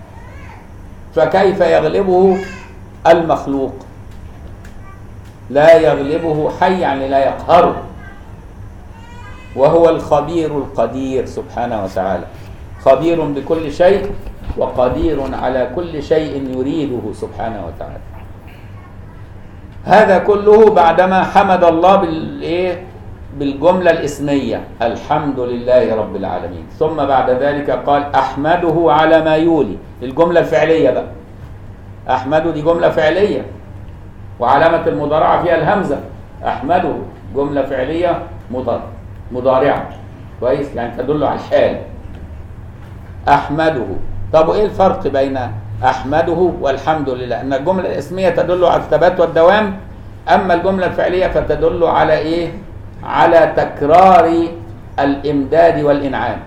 فكيف 1.15 1.61
يغلبه 1.61 2.37
المخلوق؟ 3.07 3.84
لا 5.49 5.77
يغلبه 5.77 6.49
حي 6.59 6.79
يعني 6.81 7.07
لا 7.07 7.19
يقهره. 7.19 7.75
وهو 9.55 9.89
الخبير 9.89 10.57
القدير 10.57 11.25
سبحانه 11.25 11.83
وتعالى. 11.83 12.25
خبير 12.85 13.21
بكل 13.21 13.71
شيء 13.71 14.11
وقدير 14.57 15.35
على 15.35 15.69
كل 15.75 16.03
شيء 16.03 16.57
يريده 16.57 17.13
سبحانه 17.13 17.65
وتعالى. 17.67 17.99
هذا 19.85 20.17
كله 20.17 20.69
بعدما 20.69 21.23
حمد 21.23 21.63
الله 21.63 21.95
بالايه 21.95 22.83
بالجملة 23.39 23.91
الإسمية. 23.91 24.63
الحمد 24.81 25.39
لله 25.39 25.95
رب 25.95 26.15
العالمين. 26.15 26.65
ثم 26.79 26.95
بعد 26.95 27.29
ذلك 27.29 27.69
قال 27.69 28.15
أحمده 28.15 28.85
على 28.87 29.21
ما 29.21 29.35
يولي. 29.35 29.77
الجملة 30.03 30.39
الفعلية 30.39 30.89
بقى. 30.89 31.07
أحمده 32.09 32.51
دي 32.51 32.61
جملة 32.61 32.89
فعلية. 32.89 33.45
وعلامة 34.39 34.87
المضارعة 34.87 35.43
فيها 35.43 35.55
الهمزة. 35.55 35.99
أحمده. 36.45 36.93
جملة 37.35 37.65
فعلية 37.65 38.19
مضارعه 38.51 38.87
مضارعة. 39.31 39.89
كويس؟ 40.39 40.75
يعني 40.75 40.97
تدل 40.97 41.23
على 41.23 41.35
الحال. 41.39 41.77
أحمده. 43.29 43.85
طب 44.33 44.47
وايه 44.47 44.65
الفرق 44.65 45.07
بين 45.07 45.39
أحمده 45.83 46.51
والحمد 46.61 47.09
لله؟ 47.09 47.41
إن 47.41 47.53
الجملة 47.53 47.89
الإسمية 47.89 48.29
تدل 48.29 48.65
على 48.65 48.81
الثبات 48.81 49.19
والدوام 49.19 49.77
أما 50.29 50.53
الجملة 50.53 50.85
الفعلية 50.85 51.27
فتدل 51.27 51.83
على 51.83 52.17
إيه؟ 52.17 52.49
على 53.03 53.53
تكرار 53.57 54.33
الإمداد 54.99 55.83
والإنعام. 55.83 56.39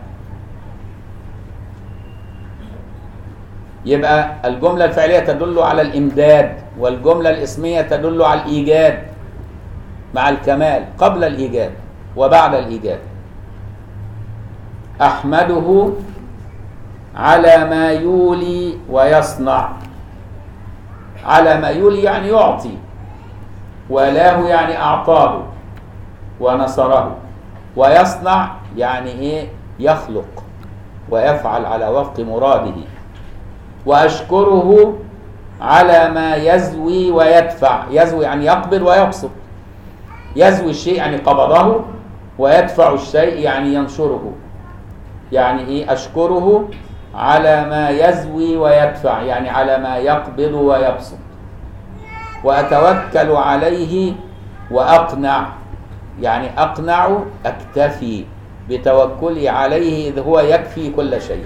يبقى 3.86 4.30
الجملة 4.44 4.84
الفعلية 4.84 5.18
تدل 5.18 5.58
على 5.58 5.82
الإمداد. 5.82 6.52
والجملة 6.78 7.30
الإسمية 7.30 7.80
تدل 7.82 8.22
على 8.22 8.40
الإيجاد 8.42 8.98
مع 10.14 10.28
الكمال 10.28 10.84
قبل 10.98 11.24
الإيجاد 11.24 11.72
وبعد 12.16 12.54
الإيجاد. 12.54 12.98
أحمده 15.02 15.90
على 17.16 17.64
ما 17.70 17.90
يولي 17.92 18.78
ويصنع. 18.90 19.72
على 21.24 21.60
ما 21.60 21.68
يولي 21.68 22.02
يعني 22.02 22.28
يعطي. 22.28 22.76
ولاه 23.90 24.48
يعني 24.48 24.78
أعطاه 24.78 25.42
ونصره. 26.40 27.16
ويصنع 27.76 28.50
يعني 28.76 29.10
إيه؟ 29.10 29.48
يخلق. 29.78 30.44
ويفعل 31.10 31.64
على 31.64 31.88
وفق 31.88 32.20
مراده. 32.20 32.74
وأشكره 33.86 34.98
على 35.60 36.10
ما 36.10 36.34
يزوي 36.34 37.10
ويدفع. 37.10 37.84
يزوي 37.90 38.24
يعني 38.24 38.44
يقبض 38.44 38.82
ويبسط 38.82 39.30
يزوي 40.36 40.70
الشيء 40.70 40.96
يعني 40.96 41.16
قبضه 41.16 41.84
ويدفع 42.38 42.92
الشيء 42.94 43.38
يعني 43.38 43.74
ينشره. 43.74 44.32
يعني 45.32 45.62
إيه؟ 45.62 45.92
أشكره 45.92 46.68
على 47.14 47.64
ما 47.64 47.90
يزوي 47.90 48.56
ويدفع. 48.56 49.22
يعني 49.22 49.48
على 49.50 49.78
ما 49.78 49.96
يقبض 49.96 50.52
ويبسط 50.54 51.18
وأتوكل 52.44 53.30
عليه 53.32 54.12
وأقنع. 54.70 55.48
يعني 56.20 56.50
أقنع 56.58 57.18
أكتفي 57.46 58.24
بتوكلي 58.68 59.48
عليه 59.48 60.10
إذ 60.10 60.18
هو 60.18 60.40
يكفي 60.40 60.90
كل 60.90 61.22
شيء. 61.22 61.44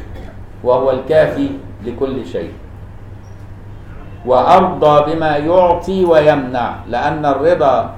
وهو 0.64 0.90
الكافي 0.90 1.50
لكل 1.84 2.26
شيء. 2.26 2.52
وأرضى 4.26 5.14
بما 5.14 5.36
يعطي 5.36 6.04
ويمنع 6.04 6.74
لأن 6.88 7.26
الرضا 7.26 7.94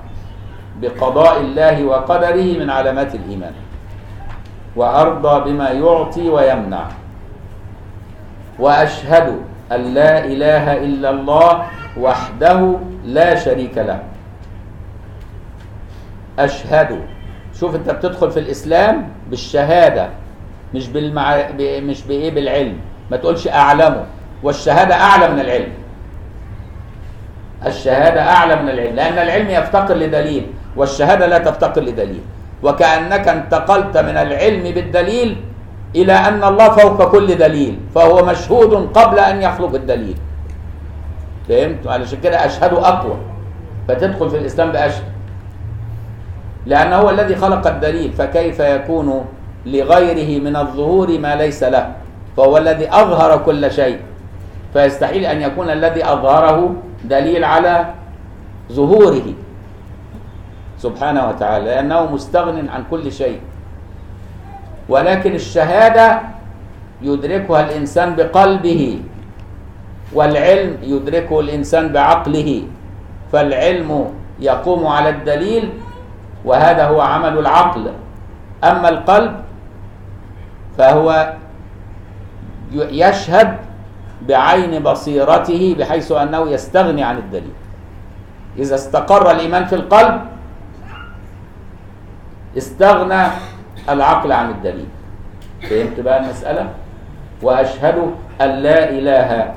بقضاء 0.81 1.41
الله 1.41 1.85
وقدره 1.85 2.59
من 2.59 2.71
علامات 2.71 3.15
الإيمان. 3.15 3.53
وأرضى 4.77 5.51
بما 5.51 5.71
يعطي 5.71 6.29
ويمنع. 6.29 6.87
وأشهد 8.59 9.37
أن 9.73 9.95
لا 9.95 10.25
إله 10.25 10.77
إلا 10.77 11.11
الله 11.11 11.63
وحده 12.01 12.77
لا 13.05 13.35
شريك 13.35 13.79
له. 13.79 14.03
أشهد. 16.39 17.01
شوف 17.61 17.75
أنت 17.75 17.91
بتدخل 17.91 18.31
في 18.31 18.41
الإسلام 18.41 19.09
بالشهادة 19.31 20.09
مش 20.75 20.89
بالمع... 20.89 21.37
مش 21.61 22.03
بإيه 22.03 22.31
بالعلم. 22.31 22.79
ما 23.11 23.17
تقولش 23.17 23.49
أعلمه. 23.49 24.05
والشهادة 24.43 24.95
أعلى 24.95 25.29
من 25.29 25.41
العلم. 25.41 25.73
الشهادة 27.67 28.21
أعلى 28.23 28.57
من 28.57 28.69
العلم 28.69 28.95
لأن 28.97 29.19
العلم 29.19 29.51
يفتقر 29.51 29.95
لدليل 29.95 30.47
والشهادة 30.77 31.27
لا 31.27 31.39
تفتقر 31.39 31.83
لدليل. 31.83 32.21
وكأنك 32.63 33.29
انتقلت 33.29 33.97
من 33.97 34.17
العلم 34.17 34.63
بالدليل 34.63 35.37
إلى 35.97 36.13
أن 36.13 36.45
الله 36.45 36.69
فوق 36.69 37.13
كل 37.13 37.37
دليل 37.37 37.79
فهو 37.95 38.25
مشهود 38.25 38.91
قبل 38.95 39.19
أن 39.19 39.43
يخلق 39.43 39.75
الدليل. 39.75 40.17
فهمت؟ 41.49 41.87
علشان 41.87 42.19
كده 42.21 42.47
أشهد 42.47 42.73
أقوى. 42.73 43.17
فتدخل 43.89 44.31
في 44.31 44.37
الإسلام 44.37 44.73
بأشهد. 44.73 45.05
لأنه 46.67 46.97
هو 46.97 47.11
الذي 47.11 47.37
خلق 47.37 47.67
الدليل 47.67 48.13
فكيف 48.13 48.61
يكون 48.61 49.25
لغيره 49.67 50.41
من 50.41 50.57
الظهور 50.57 51.19
ما 51.19 51.37
ليس 51.37 51.63
له؟ 51.63 51.93
فهو 52.37 52.59
الذي 52.59 52.89
أظهر 52.89 53.39
كل 53.45 53.73
شيء. 53.73 53.99
فيستحيل 54.73 55.27
أن 55.27 55.43
يكون 55.43 55.71
الذي 55.71 56.05
أظهره 56.05 56.75
دليل 57.05 57.45
على 57.45 57.87
ظهوره 58.73 59.27
سبحانه 60.79 61.29
وتعالى 61.29 61.65
لأنه 61.65 62.13
مستغن 62.13 62.69
عن 62.69 62.85
كل 62.91 63.13
شيء. 63.13 63.41
ولكن 64.89 65.35
الشهادة 65.35 66.21
يدركها 67.03 67.61
الإنسان 67.61 68.17
بقلبه 68.17 69.01
والعلم 70.13 70.77
يدركه 70.83 71.41
الإنسان 71.41 71.89
بعقله 71.93 72.63
فالعلم 73.33 73.91
يقوم 74.41 74.87
على 74.87 75.09
الدليل 75.09 75.65
وهذا 76.45 76.85
هو 76.89 77.01
عمل 77.01 77.39
العقل. 77.39 77.85
أما 78.65 78.89
القلب 78.89 79.33
فهو 80.79 81.35
يشهد 82.73 83.57
بعين 84.29 84.83
بصيرته 84.83 85.77
بحيث 85.79 86.13
أنه 86.13 86.51
يستغني 86.51 87.03
عن 87.03 87.19
الدليل. 87.19 87.53
إذا 88.59 88.75
استقر 88.75 89.31
الإيمان 89.31 89.65
في 89.65 89.75
القلب 89.75 90.21
استغنى 92.59 93.27
العقل 93.89 94.33
عن 94.33 94.51
الدليل. 94.51 94.87
فهمت 95.63 96.01
بقى 96.01 96.21
المسألة؟ 96.21 96.69
وأشهد 97.43 98.11
أن 98.41 98.49
لا 98.49 98.91
إله 98.91 99.55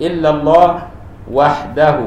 إلا 0.00 0.30
الله 0.30 0.82
وحده 1.32 1.98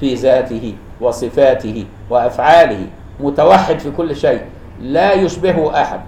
في 0.00 0.14
ذاته 0.14 0.74
وصفاته 1.00 1.86
وأفعاله 2.10 2.86
متوحد 3.20 3.78
في 3.78 3.90
كل 3.90 4.16
شيء 4.16 4.40
لا 4.80 5.12
يشبهه 5.12 5.82
أحد 5.82 6.00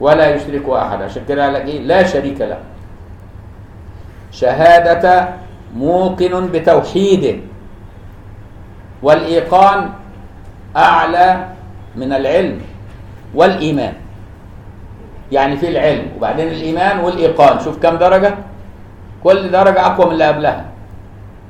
ولا 0.00 0.34
يشركه 0.34 0.82
أحد. 0.82 1.02
عشان 1.02 1.22
كده 1.28 1.44
قال 1.44 1.54
لك 1.54 1.62
إيه؟ 1.66 1.80
لا 1.80 2.02
شريك 2.02 2.40
له. 2.40 2.58
شهادة 4.32 5.28
موقن 5.76 6.48
بتوحيده 6.52 7.36
والإيقان 9.02 9.90
أعلى 10.76 11.46
من 11.96 12.12
العلم 12.12 12.60
والإيمان. 13.34 13.92
يعني 15.32 15.56
في 15.56 15.68
العلم 15.68 16.06
وبعدين 16.16 16.48
الإيمان 16.48 17.00
والإيقان. 17.00 17.60
شوف 17.60 17.78
كم 17.78 17.96
درجة؟ 17.96 18.34
كل 19.24 19.50
درجة 19.50 19.86
أقوى 19.86 20.06
من 20.06 20.12
اللي 20.12 20.24
قبلها. 20.24 20.64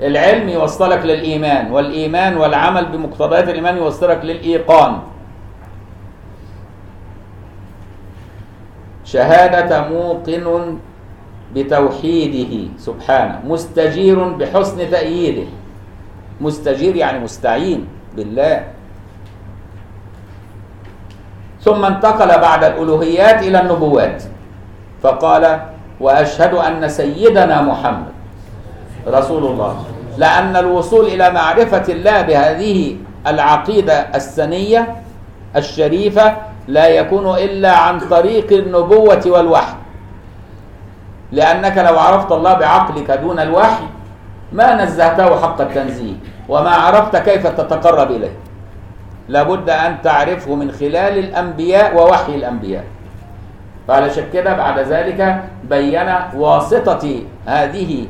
العلم 0.01 0.49
يوصلك 0.49 1.07
للإيمان 1.07 1.70
والإيمان 1.70 2.37
والعمل 2.37 2.85
بمقتضيات 2.85 3.49
الإيمان 3.49 3.76
يوصلك 3.76 4.20
للإيقان. 4.24 4.99
شهادة 9.05 9.89
موقن 9.89 10.78
بتوحيده 11.55 12.53
سبحانه 12.78 13.40
مستجير 13.44 14.18
بحسن 14.40 14.90
تأييده. 14.90 15.46
مستجير 16.40 16.96
يعني 16.96 17.18
مستعين 17.18 17.86
بالله. 18.16 18.64
ثم 21.61 21.84
انتقل 21.84 22.40
بعد 22.40 22.64
الألوهيات 22.64 23.42
إلى 23.42 23.61
النبوات. 23.61 24.22
فقال 25.03 25.61
وأشهد 26.00 26.55
أن 26.55 26.88
سيدنا 26.88 27.62
محمد 27.62 28.12
رسول 29.07 29.44
الله. 29.46 29.84
لأن 30.18 30.57
الوصول 30.57 31.05
إلى 31.07 31.30
معرفة 31.30 31.92
الله 31.92 32.22
بهذه 32.22 32.96
العقيدة 33.26 33.94
السنية 34.14 34.96
الشريفة 35.57 36.36
لا 36.68 36.88
يكون 36.88 37.26
إلا 37.38 37.72
عن 37.76 38.00
طريق 38.00 38.53
النبوة 38.53 39.22
والوحي. 39.26 39.82
لأنك 41.33 41.78
لو 41.78 41.99
عرفت 41.99 42.33
الله 42.33 42.55
بعقلك 42.55 43.11
دون 43.11 43.39
الوحي 43.39 43.85
ما 44.53 44.85
نزهته 44.85 45.41
حق 45.41 45.61
التنزيه 45.61 46.14
وما 46.49 46.70
عرفت 46.70 47.16
كيف 47.16 47.47
تتقرب 47.47 48.11
إليه. 48.11 48.37
لابد 49.28 49.70
أن 49.70 50.03
تعرفه 50.03 50.55
من 50.55 50.72
خلال 50.72 51.18
الأنبياء 51.18 51.97
ووحي 51.97 52.35
الأنبياء. 52.35 52.85
فعلشان 53.89 54.24
كده 54.33 54.57
بعد 54.57 54.78
ذلك 54.78 55.43
بين 55.70 56.09
واسطة 56.35 57.22
هذه 57.47 58.07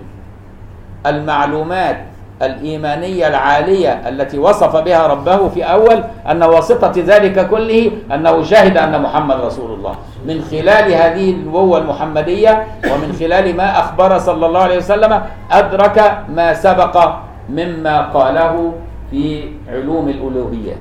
المعلومات 1.07 1.97
الإيمانية 2.43 3.29
العالية 3.29 4.09
التي 4.09 4.39
وصف 4.39 4.77
بها 4.77 5.07
ربه 5.07 5.49
في 5.49 5.63
أول 5.63 6.05
أن 6.31 6.43
واسطة 6.43 6.93
ذلك 6.97 7.49
كله 7.49 7.93
أنه 8.15 8.43
شهد 8.43 8.77
أن 8.77 9.03
محمد 9.03 9.41
رسول 9.41 9.71
الله. 9.75 9.95
من 10.27 10.43
خلال 10.51 10.93
هذه 10.93 11.31
النبوة 11.31 11.79
المحمدية 11.79 12.67
ومن 12.91 13.13
خلال 13.19 13.57
ما 13.57 13.79
أخبر 13.81 14.19
صلى 14.19 14.47
الله 14.47 14.61
عليه 14.61 14.77
وسلم 14.77 15.23
أدرك 15.51 16.19
ما 16.29 16.55
سبق 16.55 17.13
مما 17.49 18.01
قاله 18.03 18.75
في 19.11 19.51
علوم 19.69 20.09
الألوهيات 20.09 20.79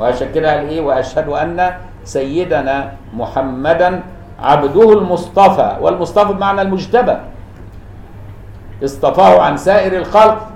وعشان 0.00 0.28
كده 0.34 0.56
قال 0.56 0.68
إيه 0.68 0.80
وأشهد 0.80 1.28
أن 1.28 1.74
سيدنا 2.04 2.92
محمدا 3.14 4.02
عبده 4.42 4.92
المصطفى 4.92 5.76
والمصطفى 5.80 6.32
بمعنى 6.32 6.62
المجتبى. 6.62 7.16
اصطفاه 8.84 9.40
عن 9.40 9.56
سائر 9.56 9.96
الخلق 9.96 10.48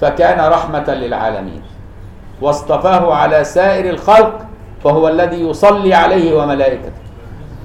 فكان 0.00 0.52
رحمة 0.52 0.94
للعالمين. 0.94 1.62
واصطفاه 2.40 3.14
على 3.14 3.44
سائر 3.44 3.90
الخلق 3.90 4.45
فهو 4.86 5.08
الذي 5.08 5.40
يصلي 5.50 5.94
عليه 5.94 6.38
وملائكته. 6.38 7.02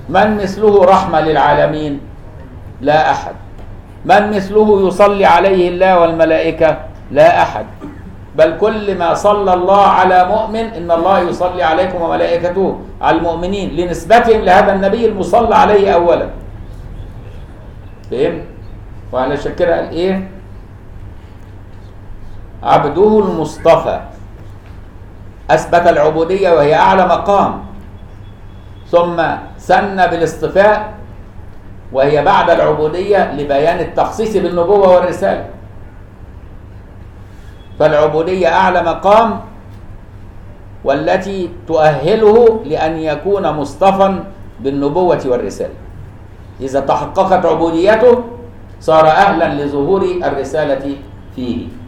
من 0.09 0.41
مثله 0.41 0.85
رحمة 0.85 1.21
للعالمين؟ 1.21 2.01
لا 2.81 3.11
أحد. 3.11 3.35
من 4.05 4.29
مثله 4.33 4.87
يصلي 4.87 5.25
عليه 5.25 5.69
الله 5.69 5.99
والملائكة؟ 5.99 6.77
لا 7.11 7.41
أحد. 7.41 7.65
بل 8.35 8.57
كل 8.57 8.97
ما 8.97 9.13
صلى 9.13 9.53
الله 9.53 9.85
على 9.85 10.25
مؤمن 10.25 10.65
إن 10.81 10.89
الله 10.91 11.19
يصلي 11.19 11.63
عليكم 11.63 12.01
وملائكته 12.01 12.79
على 13.01 13.17
المؤمنين 13.17 13.69
لنسبتهم 13.77 14.41
لهذا 14.41 14.73
النبي 14.73 15.05
المصلى 15.05 15.55
عليه 15.55 15.93
أولا. 15.93 16.27
فهمت؟ 18.11 18.43
وعلى 19.13 19.37
كده 19.37 19.75
قال 19.75 19.89
إيه 19.93 20.29
عبده 22.63 23.19
المصطفى. 23.19 24.10
أثبت 25.51 25.87
العبودية 25.87 26.49
وهي 26.51 26.75
أعلى 26.75 27.05
مقام. 27.05 27.51
ثم 28.87 29.17
سن 29.57 29.97
بالاصطفاء 30.07 30.93
وهي 31.91 32.23
بعد 32.23 32.49
العبودية 32.49 33.35
لبيان 33.35 33.79
التخصيص 33.79 34.33
بالنبوة 34.37 34.87
والرسالة. 34.95 35.45
فالعبودية 37.79 38.47
أعلى 38.47 38.83
مقام 38.83 39.39
والتي 40.83 41.49
تؤهله 41.67 42.61
لأن 42.65 42.97
يكون 42.97 43.43
مصطفى 43.51 44.19
بالنبوة 44.59 45.21
والرسالة. 45.25 45.77
إذا 46.61 46.79
تحققت 46.79 47.45
عبوديته 47.45 48.23
صار 48.79 49.07
أهلا 49.07 49.63
لظهور 49.63 50.01
الرسالة 50.23 50.95
فيه. 51.35 51.80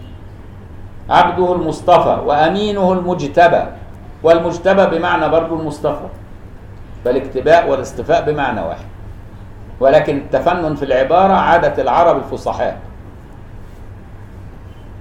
عبده 1.09 1.53
المصطفى 1.53 2.17
وأمينه 2.25 2.93
المجتبى 2.93 3.63
والمجتبى 4.23 4.97
بمعنى 4.97 5.29
برضو 5.29 5.59
المصطفى 5.59 6.07
فالاكتباء 7.05 7.69
والاصطفاء 7.69 8.31
بمعنى 8.31 8.61
واحد. 8.61 8.85
ولكن 9.79 10.17
التفنن 10.17 10.75
في 10.75 10.85
العبارة 10.85 11.33
عادة 11.33 11.81
العرب 11.81 12.17
الفصحاء. 12.17 12.77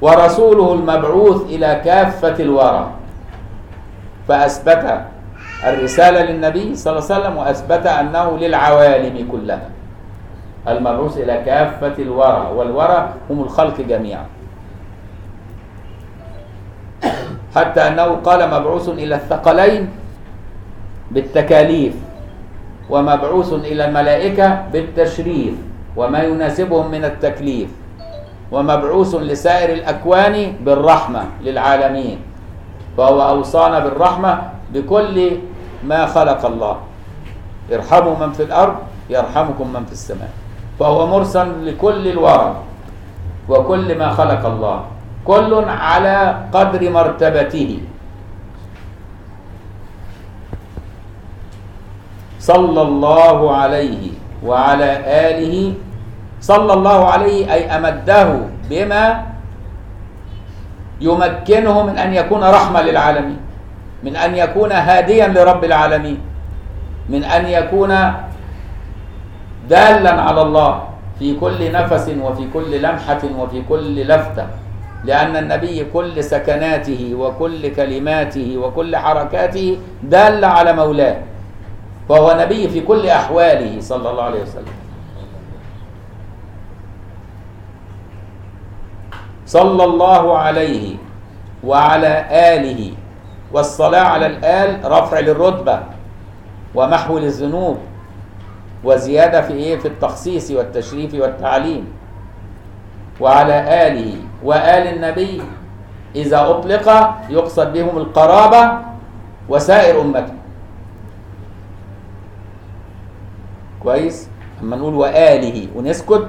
ورسوله 0.03 0.73
المبعوث 0.75 1.43
إلى 1.43 1.81
كافة 1.85 2.43
الورى 2.43 2.91
فأثبت 4.29 5.01
الرسالة 5.65 6.23
للنبي 6.23 6.75
صلى 6.75 6.99
الله 6.99 7.05
عليه 7.11 7.21
وسلم 7.21 7.37
وأثبت 7.37 7.87
أنه 7.87 8.39
للعوالم 8.39 9.29
كلها. 9.33 9.69
المبعوث 10.69 11.19
إلى 11.19 11.43
كافة 11.47 11.95
الورى 11.99 12.51
والورى 12.55 13.09
هم 13.31 13.43
الخلق 13.43 13.81
جميعا. 13.81 14.27
حتى 17.55 17.81
أنه 17.81 18.05
قال 18.25 18.41
مبعوث 18.49 18.89
إلى 18.89 19.15
الثقلين 19.15 19.89
بالتكاليف 21.11 21.95
ومبعوث 22.91 23.53
إلى 23.53 23.85
الملائكة 23.85 24.63
بالتشريف 24.73 25.55
وما 25.97 26.23
يناسبهم 26.23 26.91
من 26.91 27.05
التكليف 27.05 27.71
ومبعوث 28.53 29.15
لسائر 29.15 29.71
الأكوان 29.73 30.53
بالرحمة 30.65 31.23
للعالمين 31.43 32.19
فهو 32.97 33.23
أوصانا 33.29 33.79
بالرحمة 33.79 34.33
بكل 34.73 35.17
ما 35.85 36.07
خلق 36.07 36.47
الله. 36.47 36.77
ارحموا 37.73 38.15
من 38.21 38.33
في 38.33 38.43
الأرض 38.43 38.77
يرحمكم 39.11 39.67
من 39.73 39.85
في 39.85 39.93
السماء 39.93 40.31
فهو 40.81 41.07
مرسل 41.07 41.67
لكل 41.67 42.09
الورى 42.09 42.57
وكل 43.49 43.99
ما 43.99 44.09
خلق 44.11 44.47
الله. 44.47 44.79
كل 45.27 45.53
على 45.69 46.17
قدر 46.53 46.83
مرتبته. 46.91 47.71
صلى 52.43 52.83
الله 52.83 53.39
عليه 53.57 54.03
وعلى 54.43 54.91
آله. 55.31 55.57
صلى 56.43 56.73
الله 56.75 57.01
عليه 57.09 57.39
أي 57.55 57.71
أمده 57.71 58.29
بما 58.67 59.05
يمكنه 60.99 61.77
من 61.87 61.95
أن 61.99 62.11
يكون 62.15 62.43
رحمة 62.43 62.83
للعالمين 62.83 63.41
من 64.03 64.17
أن 64.19 64.35
يكون 64.35 64.73
هاديا 64.73 65.27
لرب 65.31 65.63
العالمين 65.65 66.19
من 67.07 67.23
أن 67.23 67.47
يكون 67.47 67.93
دالا 69.71 70.15
على 70.23 70.43
الله 70.43 70.73
في 71.19 71.39
كل 71.39 71.61
نفس 71.73 72.07
وفي 72.11 72.45
كل 72.51 72.71
لمحة 72.83 73.23
وفي 73.39 73.59
كل 73.71 73.95
لفتة. 74.03 74.47
لأن 75.05 75.37
النبي 75.37 75.85
كل 75.93 76.25
سكناته 76.25 77.15
وكل 77.19 77.75
كلماته 77.75 78.59
وكل 78.59 78.97
حركاته 78.97 79.79
دالة 80.03 80.47
على 80.47 80.73
مولاه. 80.73 81.17
فهو 82.09 82.37
نبي 82.41 82.69
في 82.69 82.81
كل 82.81 83.09
أحواله 83.09 83.81
صلى 83.81 84.11
الله 84.11 84.23
عليه 84.23 84.43
وسلم. 84.43 84.75
صلى 89.47 89.85
الله 89.85 90.39
عليه 90.39 90.97
وعلى 91.65 92.27
آله 92.31 92.91
والصلاة 93.53 94.01
على 94.01 94.27
الآل 94.27 94.81
رفع 94.85 95.21
للرتبة 95.21 95.81
ومحو 96.75 97.19
للذنوب 97.19 97.79
وزيادة 98.85 99.43
في 99.43 99.53
إيه؟ 99.53 99.77
في 99.79 99.89
التخصيص 99.89 100.51
والتشريف 100.51 101.15
والتعليم. 101.15 101.87
وعلى 103.21 103.87
آله 103.87 104.15
وآل 104.45 104.87
النبي 104.87 105.43
إذا 106.17 106.51
أطلق 106.51 107.15
يقصد 107.31 107.73
بهم 107.73 107.99
القرابة 107.99 108.79
وسائر 109.49 110.01
أمته 110.01 110.35
كويس؟ 113.83 114.29
أما 114.63 114.77
نقول 114.77 114.95
وآله 114.95 115.69
ونسكت 115.77 116.29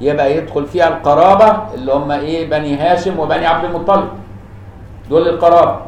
يبقى 0.00 0.36
يدخل 0.36 0.66
فيها 0.66 0.88
القرابة 0.88 1.74
اللي 1.74 1.92
هم 1.92 2.10
إيه؟ 2.10 2.50
بني 2.50 2.76
هاشم 2.76 3.18
وبني 3.18 3.46
عبد 3.46 3.64
المطلب. 3.64 4.08
دول 5.10 5.28
القرابة. 5.28 5.80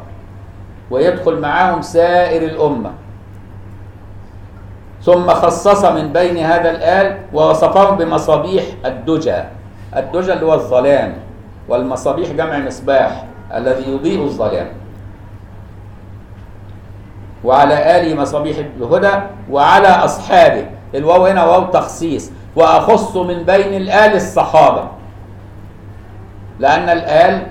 ويدخل 0.91 1.41
معاهم 1.41 1.83
سائر 1.83 2.43
الأمة. 2.43 2.91
ثم 5.03 5.31
خصص 5.31 5.85
من 5.85 6.13
بين 6.13 6.37
هذا 6.37 6.71
الآل 6.71 7.19
ووصفهم 7.33 7.97
بمصابيح 7.97 8.65
الدجى. 8.85 9.43
الدجى 9.97 10.33
اللي 10.33 10.47
هو 10.47 10.55
الظلام. 10.55 11.15
والمصابيح 11.69 12.31
جمع 12.31 12.59
مصباح 12.59 13.25
الذي 13.55 13.93
يضيء 13.93 14.23
الظلام. 14.23 14.69
وعلى 17.45 18.01
آله 18.01 18.21
مصابيح 18.21 18.57
الهدى 18.77 19.13
وعلى 19.51 19.89
أصحابه. 19.89 20.67
الواو 20.95 21.27
هنا 21.27 21.45
واو 21.45 21.65
تخصيص. 21.65 22.31
وأخص 22.57 23.17
من 23.17 23.43
بين 23.43 23.75
الآل 23.75 24.17
الصحابة. 24.17 24.89
لأن 26.59 26.89
الآل 26.89 27.47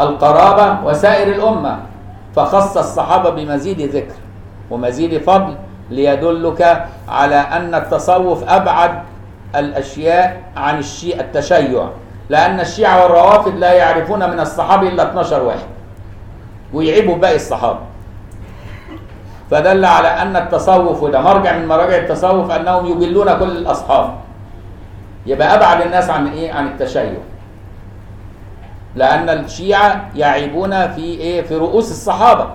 القرابة 0.00 0.86
وسائر 0.86 1.34
الأمة. 1.34 1.78
فخص 2.36 2.76
الصحابة 2.76 3.30
بمزيد 3.30 3.80
ذكر 3.80 4.14
ومزيد 4.70 5.18
فضل 5.18 5.54
ليدلك 5.90 6.86
على 7.08 7.34
أن 7.34 7.74
التصوف 7.74 8.48
أبعد 8.48 9.02
الأشياء 9.56 10.42
عن 10.56 10.78
الشيء 10.78 11.20
التشيع. 11.20 11.88
لأن 12.30 12.60
الشيعة 12.60 13.02
والروافض 13.02 13.56
لا 13.58 13.72
يعرفون 13.72 14.30
من 14.30 14.40
الصحابة 14.40 14.88
إلا 14.88 15.10
12 15.10 15.42
واحد. 15.42 15.68
ويعيبوا 16.72 17.16
باقي 17.16 17.36
الصحابة. 17.36 17.78
فدل 19.50 19.84
على 19.84 20.08
أن 20.08 20.36
التصوف 20.36 21.02
وده 21.02 21.20
مرجع 21.20 21.56
من 21.58 21.68
مراجع 21.68 21.96
التصوف 21.96 22.50
أنهم 22.50 22.86
يجلون 22.86 23.38
كل 23.38 23.50
الأصحاب. 23.56 24.14
يبقى 25.26 25.54
أبعد 25.54 25.80
الناس 25.80 26.10
عن 26.10 26.26
إيه؟ 26.26 26.52
عن 26.52 26.66
التشيع. 26.66 27.12
لأن 28.96 29.28
الشيعة 29.28 30.04
يعيبون 30.14 30.88
في 30.88 31.02
إيه؟ 31.02 31.42
في 31.42 31.56
رؤوس 31.56 31.90
الصحابة. 31.90 32.46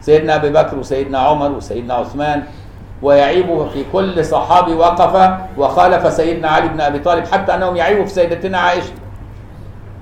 سيدنا 0.00 0.34
أبي 0.34 0.50
بكر 0.50 0.78
وسيدنا 0.78 1.18
عمر 1.18 1.50
وسيدنا 1.50 1.94
عثمان. 1.94 2.42
ويعيب 3.02 3.68
في 3.68 3.84
كل 3.92 4.24
صحابي 4.24 4.74
وقف 4.74 5.30
وخالف 5.58 6.12
سيدنا 6.12 6.48
علي 6.48 6.68
بن 6.68 6.80
أبي 6.80 6.98
طالب 6.98 7.26
حتى 7.26 7.54
أنهم 7.54 7.76
يعيبوا 7.76 8.04
في 8.04 8.10
سيدتنا 8.10 8.58
عائشة 8.58 8.92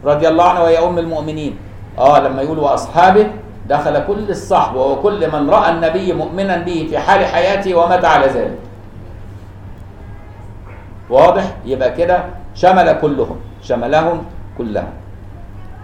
رضي 0.04 0.28
الله 0.28 0.44
عنها 0.44 0.62
وهي 0.62 0.78
أم 0.78 0.98
المؤمنين. 0.98 1.56
آه 1.98 2.20
لما 2.20 2.42
يقول 2.42 2.58
وأصحابه 2.58 3.26
دخل 3.68 4.06
كل 4.06 4.30
الصحبة 4.30 4.86
وكل 4.86 5.32
من 5.32 5.50
رأى 5.50 5.70
النبي 5.70 6.12
مؤمنا 6.12 6.56
به 6.56 6.86
في 6.90 6.98
حال 6.98 7.24
حياته 7.24 7.74
ومات 7.74 8.04
على 8.04 8.26
ذلك. 8.26 8.58
واضح؟ 11.10 11.44
يبقى 11.66 11.92
كده 11.92 12.24
شمل 12.54 12.92
كلهم 12.92 13.36
شملهم 13.62 14.22
كلهم. 14.58 14.90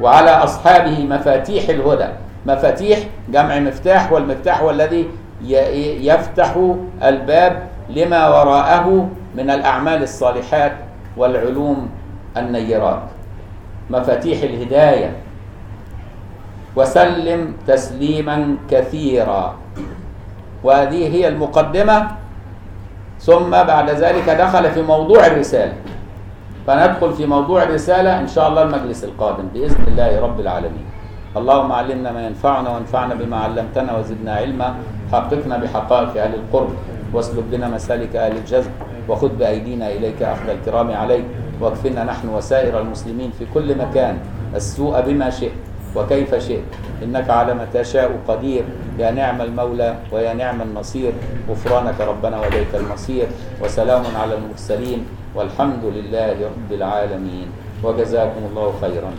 وعلى 0.00 0.30
أصحابه 0.30 1.04
مفاتيح 1.10 1.68
الهدى 1.68 2.08
مفاتيح 2.46 2.98
جمع 3.28 3.58
مفتاح 3.58 4.12
والمفتاح 4.12 4.60
هو 4.60 4.70
الذي 4.70 5.08
يفتح 5.42 6.74
الباب 7.02 7.62
لما 7.90 8.28
وراءه 8.28 9.08
من 9.36 9.50
الأعمال 9.50 10.02
الصالحات 10.02 10.72
والعلوم 11.16 11.88
النيرات. 12.36 13.02
مفاتيح 13.90 14.42
الهداية. 14.42 15.10
وسلم 16.76 17.56
تسليما 17.66 18.56
كثيرا. 18.70 19.54
وهذه 20.64 21.14
هي 21.14 21.28
المقدمة. 21.28 22.10
ثم 23.20 23.50
بعد 23.50 23.90
ذلك 23.90 24.28
دخل 24.30 24.70
في 24.70 24.82
موضوع 24.82 25.26
الرسالة. 25.26 25.72
فندخل 26.66 27.12
في 27.12 27.26
موضوع 27.26 27.62
الرسالة 27.62 28.20
إن 28.20 28.28
شاء 28.28 28.48
الله 28.48 28.62
المجلس 28.62 29.04
القادم 29.04 29.46
بإذن 29.54 29.84
الله 29.88 30.20
رب 30.20 30.40
العالمين. 30.40 30.86
اللهم 31.36 31.72
علمنا 31.72 32.12
ما 32.12 32.26
ينفعنا 32.26 32.70
وانفعنا 32.70 33.14
بما 33.14 33.36
علمتنا 33.36 33.96
وزدنا 33.96 34.32
علما. 34.34 34.74
حققنا 35.12 35.56
بحقائق 35.56 36.22
أهل 36.22 36.34
القرب 36.34 36.70
واسلك 37.12 37.44
بنا 37.52 37.68
مسالك 37.68 38.16
أهل 38.16 38.36
الجزم 38.36 38.70
وخذ 39.08 39.28
بأيدينا 39.28 39.92
إليك 39.92 40.22
أخذ 40.22 40.48
الكرام 40.48 40.90
عليك 40.90 41.24
واكفنا 41.60 42.04
نحن 42.04 42.28
وسائر 42.28 42.80
المسلمين 42.80 43.30
في 43.38 43.46
كل 43.54 43.78
مكان 43.78 44.18
السوء 44.54 45.00
بما 45.00 45.30
شئت 45.30 45.52
وكيف 45.96 46.34
شئت. 46.34 46.64
إنك 47.02 47.30
على 47.30 47.54
ما 47.54 47.66
تشاء 47.74 48.10
قدير. 48.28 48.64
يا 48.98 49.10
نعم 49.10 49.40
المولى 49.40 49.96
ويا 50.12 50.34
نعم 50.34 50.62
النصير 50.62 51.12
غفرانك 51.48 52.00
ربنا 52.00 52.40
وإليك 52.40 52.74
المصير. 52.74 53.26
وسلام 53.62 54.02
على 54.20 54.34
المرسلين. 54.34 55.06
والحمد 55.34 55.84
لله 55.84 56.32
رب 56.32 56.70
العالمين. 56.72 57.48
وجزاكم 57.84 58.42
الله 58.50 58.72
خيرا. 58.80 59.12